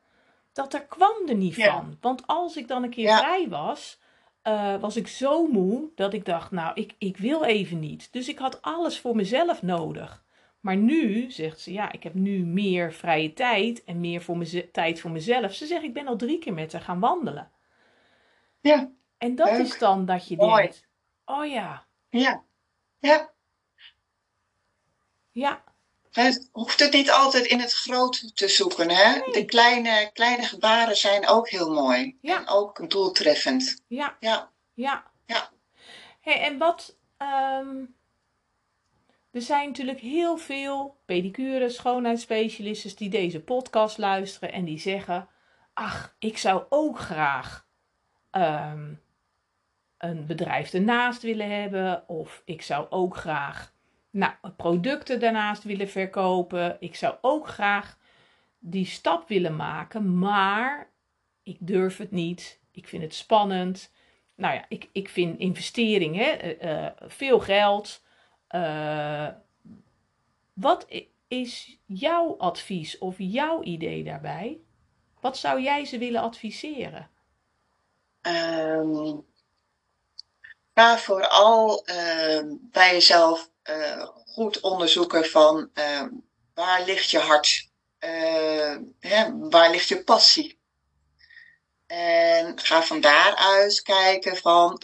[0.52, 1.96] dat er kwam er niet van.
[2.00, 4.00] Want als ik dan een keer vrij was,
[4.44, 8.12] uh, was ik zo moe dat ik dacht, nou, ik, ik wil even niet.
[8.12, 10.24] Dus ik had alles voor mezelf nodig.
[10.60, 14.70] Maar nu, zegt ze, ja, ik heb nu meer vrije tijd en meer voor meze-
[14.70, 15.52] tijd voor mezelf.
[15.54, 17.50] Ze zegt, ik ben al drie keer met haar gaan wandelen.
[18.60, 18.90] Ja.
[19.18, 19.58] En dat Leuk.
[19.60, 20.87] is dan dat je denkt,
[21.28, 22.44] oh ja, Ja.
[23.00, 23.32] Ja.
[25.30, 25.64] ja,
[26.10, 29.18] Het hoeft het niet altijd in het grote te zoeken, hè?
[29.18, 29.32] Nee.
[29.32, 32.18] De kleine, kleine gebaren zijn ook heel mooi.
[32.20, 32.38] Ja.
[32.38, 33.82] En ook doeltreffend.
[33.86, 34.50] ja, Ja.
[34.74, 35.10] ja.
[35.26, 35.50] Ja.
[36.20, 36.96] Hey, en wat.
[37.16, 37.84] ehm,
[39.30, 45.28] er zijn natuurlijk heel veel pedicure, schoonheidsspecialisten die deze podcast luisteren en die zeggen:
[45.74, 47.66] Ach, ik zou ook graag
[48.30, 48.94] ehm,
[49.98, 52.08] een bedrijf ernaast willen hebben.
[52.08, 53.72] Of ik zou ook graag
[54.10, 56.76] nou, producten daarnaast willen verkopen.
[56.80, 57.98] Ik zou ook graag
[58.58, 60.90] die stap willen maken, maar
[61.42, 62.60] ik durf het niet.
[62.72, 63.92] Ik vind het spannend.
[64.34, 68.02] Nou ja, ik, ik vind investering, hè, eh, eh, veel geld.
[68.46, 69.28] Eh,
[70.52, 70.86] wat
[71.28, 74.58] is jouw advies of jouw idee daarbij?
[75.20, 77.10] Wat zou jij ze willen adviseren?
[78.20, 79.16] Ehm,
[80.78, 86.08] ga vooral ehm, bij jezelf eh, goed onderzoeken van ehm,
[86.54, 87.68] waar ligt je hart?
[87.98, 90.58] Eh, hè, waar ligt je passie?
[91.86, 94.82] En ga van daaruit kijken van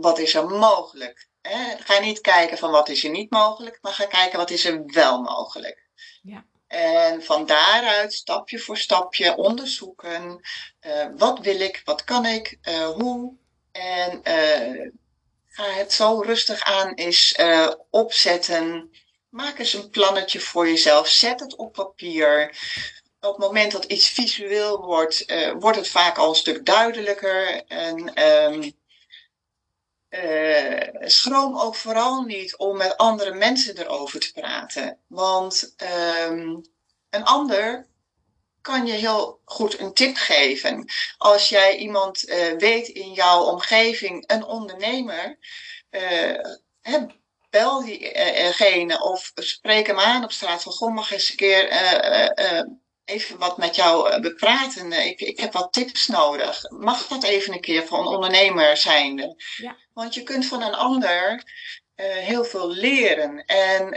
[0.00, 1.28] wat is er mogelijk?
[1.42, 1.76] Hè?
[1.78, 4.82] Ga niet kijken van wat is er niet mogelijk, maar ga kijken wat is er
[4.86, 5.88] wel mogelijk.
[6.22, 6.44] Ja.
[6.66, 10.40] En van daaruit stapje voor stapje onderzoeken.
[10.80, 11.82] eh, wat wil ik?
[11.84, 12.58] Wat kan ik?
[12.62, 13.38] eh, hoe?
[13.72, 14.22] En
[15.50, 18.90] ga het zo rustig aan eens eh, opzetten.
[19.28, 21.08] Maak eens een plannetje voor jezelf.
[21.08, 22.56] Zet het op papier.
[23.20, 27.64] Op het moment dat iets visueel wordt, eh, wordt het vaak al een stuk duidelijker.
[27.66, 28.70] En ehm,
[30.08, 34.98] eh, schroom ook vooral niet om met andere mensen erover te praten.
[35.06, 36.56] Want ehm,
[37.10, 37.86] een ander
[38.60, 40.92] kan je heel goed een tip geven.
[41.18, 45.38] Als jij iemand uh, weet in jouw omgeving, een ondernemer,
[45.90, 47.02] uh,
[47.50, 51.68] bel diegene of spreek hem aan op straat van goh, mag eens een keer
[53.04, 54.92] even wat met jou bepraten.
[54.92, 56.70] Ik, ik heb wat tips nodig.
[56.70, 59.42] Mag dat even een keer van ondernemer zijnde?
[59.56, 59.76] Ja.
[59.92, 61.42] Want je kunt van een ander
[61.96, 63.44] heel veel leren.
[63.44, 63.96] En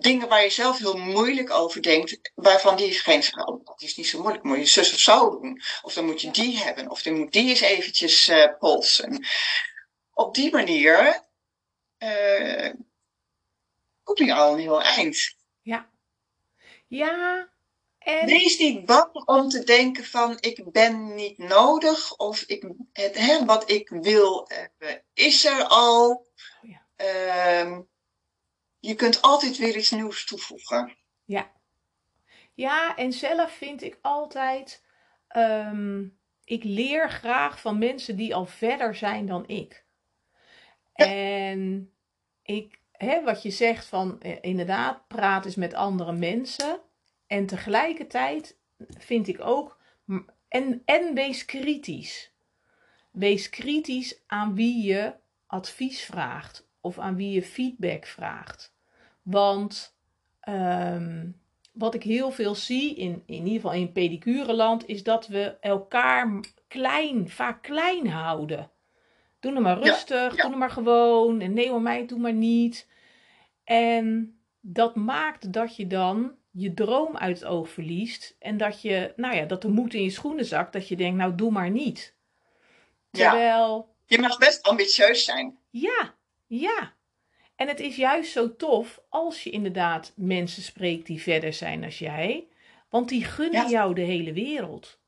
[0.00, 4.08] dingen waar je zelf heel moeilijk over denkt, waarvan diegene zegt, oh, dat is niet
[4.08, 5.62] zo moeilijk, moet je zus of zo doen.
[5.82, 9.26] Of dan moet je die hebben, of dan moet die eens eventjes uh, polsen.
[10.12, 11.22] Op die manier
[11.98, 12.72] uh,
[14.02, 15.34] kom je al een heel eind.
[15.62, 15.90] Ja.
[16.86, 17.48] Ja.
[17.98, 18.26] En...
[18.26, 23.44] Wees niet bang om te denken van ik ben niet nodig of ik, het, hè,
[23.44, 26.10] wat ik wil hebben is er al.
[26.10, 26.26] Oh,
[26.62, 26.86] ja.
[27.64, 27.78] Uh,
[28.86, 30.96] je kunt altijd weer iets nieuws toevoegen.
[31.24, 31.50] Ja.
[32.54, 34.84] Ja, en zelf vind ik altijd.
[35.36, 39.84] Um, ik leer graag van mensen die al verder zijn dan ik.
[40.92, 41.92] En
[42.42, 46.80] ik, hè, wat je zegt van eh, inderdaad, praat eens met andere mensen.
[47.26, 48.56] En tegelijkertijd
[48.98, 49.78] vind ik ook.
[50.48, 52.32] En, en wees kritisch.
[53.10, 55.14] Wees kritisch aan wie je
[55.46, 58.75] advies vraagt of aan wie je feedback vraagt.
[59.26, 59.96] Want
[60.40, 61.30] ehm,
[61.72, 66.40] wat ik heel veel zie, in, in ieder geval in pedicureland, is dat we elkaar
[66.68, 68.70] klein, vaak klein houden.
[69.40, 71.40] Doe het maar rustig, doe het maar gewoon.
[71.40, 72.88] En nee hoor mij, doe maar niet.
[73.64, 78.36] En dat maakt dat je dan je droom uit het oog verliest.
[78.38, 80.72] En dat je, nou ja, dat de moed in je schoenen zakt.
[80.72, 82.14] Dat je denkt, nou doe maar niet.
[83.10, 83.94] Terwijl...
[84.06, 85.58] Je mag best ambitieus zijn.
[85.70, 86.14] Ja,
[86.46, 86.95] ja.
[87.56, 91.98] En het is juist zo tof als je inderdaad mensen spreekt die verder zijn als
[91.98, 92.46] jij.
[92.88, 94.98] Want die gunnen jou de hele wereld.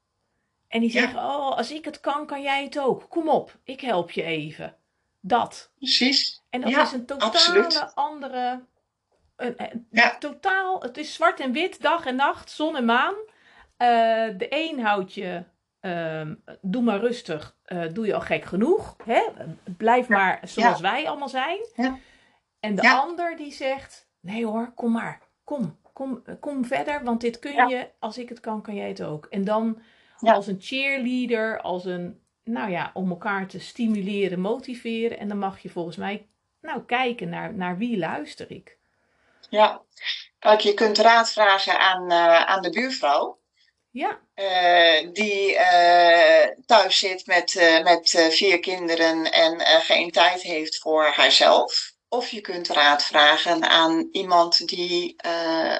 [0.68, 3.06] En die zeggen, oh, als ik het kan, kan jij het ook.
[3.08, 4.76] Kom op, ik help je even.
[5.20, 5.70] Dat.
[5.78, 6.42] Precies.
[6.50, 8.64] En dat is een totale andere...
[9.36, 9.86] Een,
[10.18, 13.14] Totaal, het is zwart en wit, dag en nacht, zon en maan.
[13.14, 13.88] Uh,
[14.38, 15.42] de een houdt je,
[15.80, 16.22] uh,
[16.60, 18.96] doe maar rustig, uh, doe je al gek genoeg.
[19.04, 19.22] Hè?
[19.76, 21.58] Blijf maar zoals wij allemaal zijn.
[21.74, 21.98] Ja.
[22.60, 25.20] En de ander die zegt: Nee hoor, kom maar.
[25.44, 27.90] Kom, kom, kom verder, want dit kun je.
[27.98, 29.26] Als ik het kan, kan jij het ook.
[29.30, 29.82] En dan
[30.20, 32.20] als een cheerleader, als een.
[32.44, 35.18] Nou ja, om elkaar te stimuleren, motiveren.
[35.18, 36.26] En dan mag je volgens mij
[36.60, 38.76] nou kijken naar, naar wie luister ik.
[39.50, 39.82] Ja,
[40.38, 43.38] kijk, je kunt raad vragen aan, uh, aan de buurvrouw.
[43.90, 44.20] Ja.
[44.34, 51.96] Uh, die uh, thuis zit met, met vier kinderen en geen tijd heeft voor haarzelf.
[52.08, 55.78] Of je kunt raad vragen aan iemand die uh,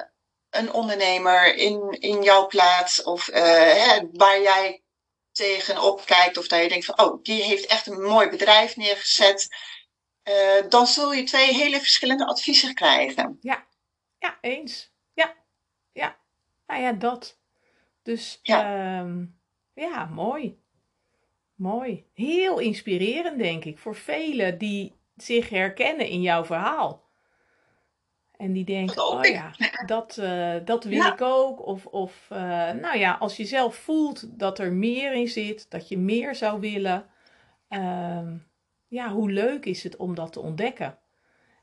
[0.49, 4.83] een ondernemer in, in jouw plaats of uh, hè, waar jij
[5.31, 9.47] tegenop kijkt of dat je denkt van oh, die heeft echt een mooi bedrijf neergezet.
[10.23, 13.37] Uh, dan zul je twee hele verschillende adviezen krijgen.
[13.41, 13.67] Ja,
[14.19, 14.91] ja eens.
[15.13, 15.35] Ja,
[15.91, 16.17] ja.
[16.67, 17.37] Nou ja, dat.
[18.03, 19.25] Dus ja, uh,
[19.73, 20.59] ja mooi.
[21.55, 22.05] Mooi.
[22.13, 27.07] Heel inspirerend, denk ik, voor velen die zich herkennen in jouw verhaal.
[28.39, 29.51] En die denken, oh ja,
[29.85, 31.65] dat, uh, dat wil ik ook.
[31.65, 32.39] Of, of uh,
[32.71, 36.59] nou ja, als je zelf voelt dat er meer in zit, dat je meer zou
[36.59, 37.05] willen.
[37.69, 38.27] Uh,
[38.87, 40.97] ja, hoe leuk is het om dat te ontdekken?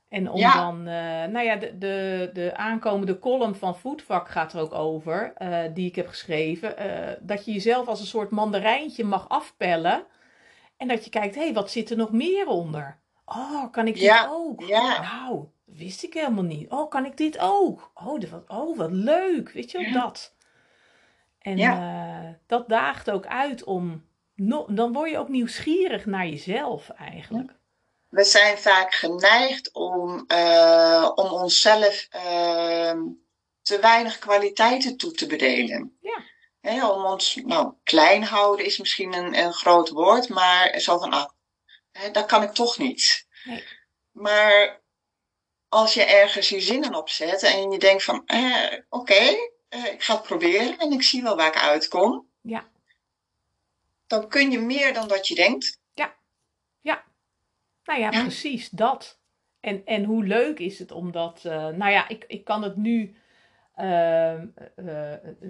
[0.08, 4.60] En om dan, uh, nou ja, de, de, de aankomende column van Voetvak gaat er
[4.60, 5.32] ook over,
[5.74, 6.74] die ik heb geschreven.
[7.20, 10.06] dat je jezelf als een soort mandarijntje mag afpellen.
[10.76, 13.04] En dat je kijkt, hé, hey, wat zit er nog meer onder?
[13.26, 14.62] Oh, kan ik dit ook?
[14.62, 15.00] Ja.
[15.00, 16.70] Nou, wist ik helemaal niet.
[16.70, 17.90] Oh, kan ik dit ook?
[17.94, 19.50] Oh, wat, oh wat leuk.
[19.50, 20.34] Weet je wel, dat.
[21.38, 24.04] En uh, dat daagt ook uit om...
[24.34, 27.54] No, dan word je ook nieuwsgierig naar jezelf eigenlijk.
[28.08, 33.02] We zijn vaak geneigd om, uh, om onszelf uh,
[33.62, 35.98] te weinig kwaliteiten toe te bedelen.
[36.60, 36.90] Ja.
[36.90, 41.28] om ons nou, klein houden is misschien een, een groot woord, maar zo van, ah,
[42.12, 43.26] dat kan ik toch niet.
[43.44, 43.64] Nee.
[44.10, 44.82] Maar
[45.68, 49.36] als je ergens je zinnen op zet en je denkt van, eh, oké,
[49.68, 52.28] eh, ik ga het proberen en ik zie wel waar ik uitkom.
[52.40, 52.68] Ja.
[54.06, 55.80] Dan kun je meer dan dat je denkt.
[55.94, 56.16] Ja,
[56.80, 57.04] ja.
[57.84, 59.18] Nou ja, precies dat.
[59.60, 62.76] En, en hoe leuk is het om dat, uh, nou ja, ik, ik kan het
[62.76, 63.16] nu,
[63.76, 64.32] uh,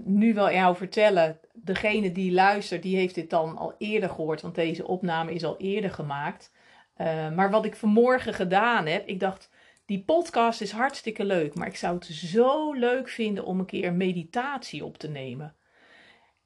[0.04, 1.40] nu wel jou vertellen.
[1.52, 5.56] Degene die luistert, die heeft dit dan al eerder gehoord, want deze opname is al
[5.56, 6.52] eerder gemaakt.
[6.96, 9.50] Uh, maar wat ik vanmorgen gedaan heb, ik dacht,
[9.84, 13.92] die podcast is hartstikke leuk, maar ik zou het zo leuk vinden om een keer
[13.92, 15.54] meditatie op te nemen.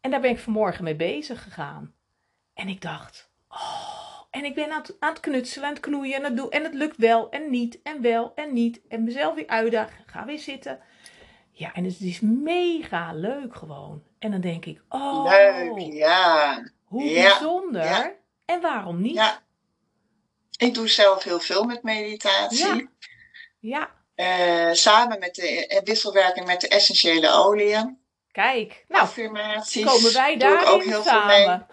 [0.00, 1.94] En daar ben ik vanmorgen mee bezig gegaan.
[2.54, 6.48] En ik dacht, oh, en ik ben aan het, knutselen, aan het knoeien en het.
[6.48, 8.80] En het lukt wel en niet en wel en niet.
[8.88, 10.78] En mezelf weer uitdagen, ga weer zitten.
[11.60, 14.02] Ja, en het is mega leuk gewoon.
[14.18, 16.62] En dan denk ik, oh, Leuk, ja.
[16.84, 17.84] hoe Ja, bijzonder.
[17.84, 18.12] ja.
[18.44, 19.14] En waarom niet?
[19.14, 19.42] Ja.
[20.56, 22.88] Ik doe zelf heel veel met meditatie.
[23.58, 27.98] Ja, Eh, samen met de eh, wisselwerking met de essentiële oliën.
[28.32, 28.84] kijk.
[28.88, 29.84] Nou, affirmaties.
[29.84, 31.44] komen wij ik ook heel veel mee.
[31.44, 31.66] samen.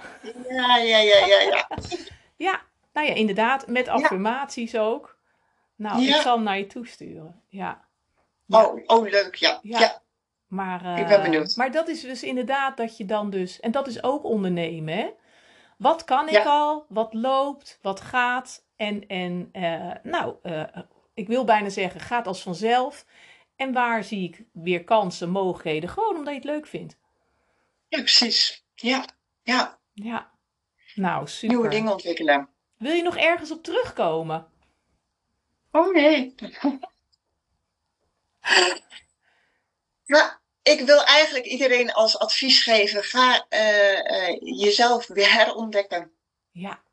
[0.49, 1.67] Ja, ja, ja, ja, ja.
[2.47, 2.61] Ja,
[2.93, 5.17] nou ja, inderdaad, met affirmaties ook.
[5.75, 7.41] Nou, ik zal hem naar je toesturen.
[7.47, 7.86] Ja.
[8.47, 8.65] Ja.
[8.65, 9.59] Oh, oh, leuk, ja.
[9.61, 9.79] Ja.
[9.79, 10.01] ja.
[10.47, 11.55] Maar, eh, Ik ben benieuwd.
[11.55, 15.09] Maar dat is dus inderdaad dat je dan dus, en dat is ook ondernemen, hè?
[15.77, 16.85] Wat kan ik al?
[16.89, 17.79] Wat loopt?
[17.81, 18.65] Wat gaat?
[18.75, 20.63] En, en eh, nou, eh,
[21.13, 23.05] ik wil bijna zeggen, gaat als vanzelf.
[23.55, 25.89] En waar zie ik weer kansen, mogelijkheden?
[25.89, 26.97] Gewoon omdat je het leuk vindt.
[27.87, 28.65] Ja, precies.
[28.75, 29.05] Ja,
[29.43, 29.79] ja.
[29.93, 30.31] Ja.
[30.95, 31.55] Nou, super.
[31.55, 32.49] Nieuwe dingen ontwikkelen.
[32.77, 34.47] Wil je nog ergens op terugkomen?
[35.71, 36.35] Oh nee.
[40.07, 40.31] Nou,
[40.61, 46.11] ik wil eigenlijk iedereen als advies geven: ga eh, eh, jezelf weer herontdekken.
[46.51, 46.83] Ja,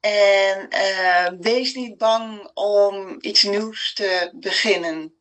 [0.00, 5.14] En eh, wees niet bang om iets nieuws te beginnen.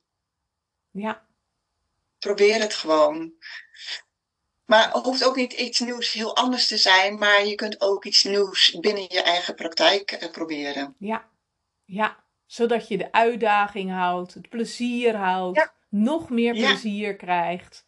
[0.92, 1.28] ja,
[2.20, 3.34] Probeer het gewoon.
[4.66, 8.06] Maar het hoeft ook niet iets nieuws heel anders te zijn, maar je kunt ook
[8.06, 10.96] iets nieuws binnen je eigen praktijk proberen.
[11.00, 11.30] ja,
[11.86, 12.24] ja.
[12.50, 15.72] Zodat je de uitdaging houdt, het plezier houdt, Ja.
[15.90, 17.86] nog meer plezier krijgt.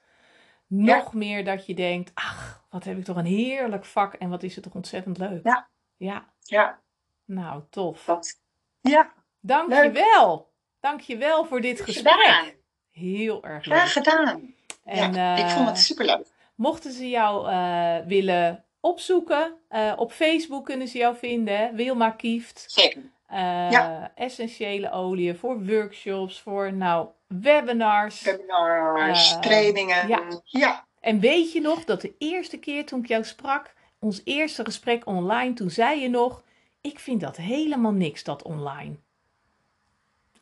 [0.68, 4.43] Nog meer dat je denkt, ach, wat heb ik toch een heerlijk vak en wat
[4.43, 5.43] is het toch ontzettend leuk.
[5.43, 5.68] Ja.
[5.97, 6.80] Ja, Ja,
[7.26, 8.05] nou tof.
[8.05, 8.39] dat.
[8.82, 10.51] Ja, Dank je wel.
[10.80, 12.14] Dank je wel voor dit gesprek.
[12.14, 12.45] gedaan.
[12.91, 13.78] Heel erg leuk.
[13.78, 14.53] Graag gedaan.
[14.84, 16.28] En, ja, ik eh, vond het superleuk.
[16.55, 21.76] Mochten ze jou eh, willen opzoeken, eh, op Facebook kunnen ze jou vinden.
[21.76, 22.64] Wilma Kieft.
[22.68, 23.01] Zeker.
[23.32, 24.11] Eh, Ja.
[24.15, 28.21] Essentiële oliën voor workshops, voor nou, webinars.
[28.21, 30.07] Webinars, Eh, trainingen.
[30.07, 30.21] ja.
[30.43, 30.86] ja.
[30.99, 35.05] En weet je nog dat de eerste keer toen ik jou sprak, ons eerste gesprek
[35.05, 36.43] online, toen zei je nog:
[36.82, 38.95] Ik vind dat helemaal niks, dat online.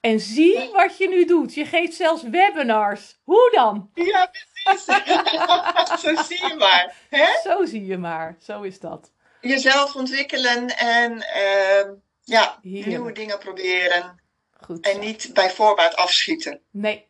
[0.01, 1.53] En zie wat je nu doet.
[1.53, 3.19] Je geeft zelfs webinars.
[3.23, 3.89] Hoe dan?
[3.93, 4.85] Ja, precies.
[6.03, 6.95] Zo zie je maar.
[7.09, 7.25] Hè?
[7.43, 8.35] Zo zie je maar.
[8.41, 9.11] Zo is dat.
[9.41, 11.89] Jezelf ontwikkelen en ehm,
[12.29, 12.85] ja, Heerlijk.
[12.85, 14.21] nieuwe dingen proberen.
[14.51, 14.85] Goed.
[14.85, 16.61] En niet bij voorbaat afschieten.
[16.71, 17.07] Nee.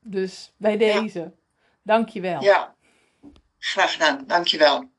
[0.00, 1.34] Dus bij deze.
[1.82, 2.42] Dank je wel.
[2.42, 2.74] Ja,
[3.58, 4.24] graag gedaan.
[4.26, 4.90] Dankjewel.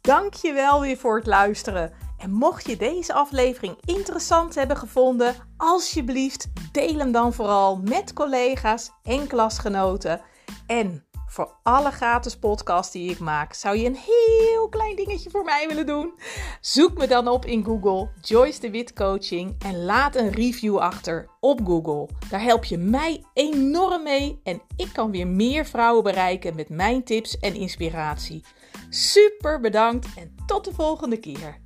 [0.00, 1.92] Dank je wel weer voor het luisteren.
[2.18, 8.90] En mocht je deze aflevering interessant hebben gevonden, alsjeblieft deel hem dan vooral met collega's
[9.02, 10.20] en klasgenoten.
[10.66, 15.44] En voor alle gratis podcasts die ik maak, zou je een heel klein dingetje voor
[15.44, 16.14] mij willen doen?
[16.60, 21.28] Zoek me dan op in Google, Joyce de Wit Coaching, en laat een review achter
[21.40, 22.08] op Google.
[22.30, 27.04] Daar help je mij enorm mee en ik kan weer meer vrouwen bereiken met mijn
[27.04, 28.44] tips en inspiratie.
[28.88, 31.63] Super bedankt en tot de volgende keer.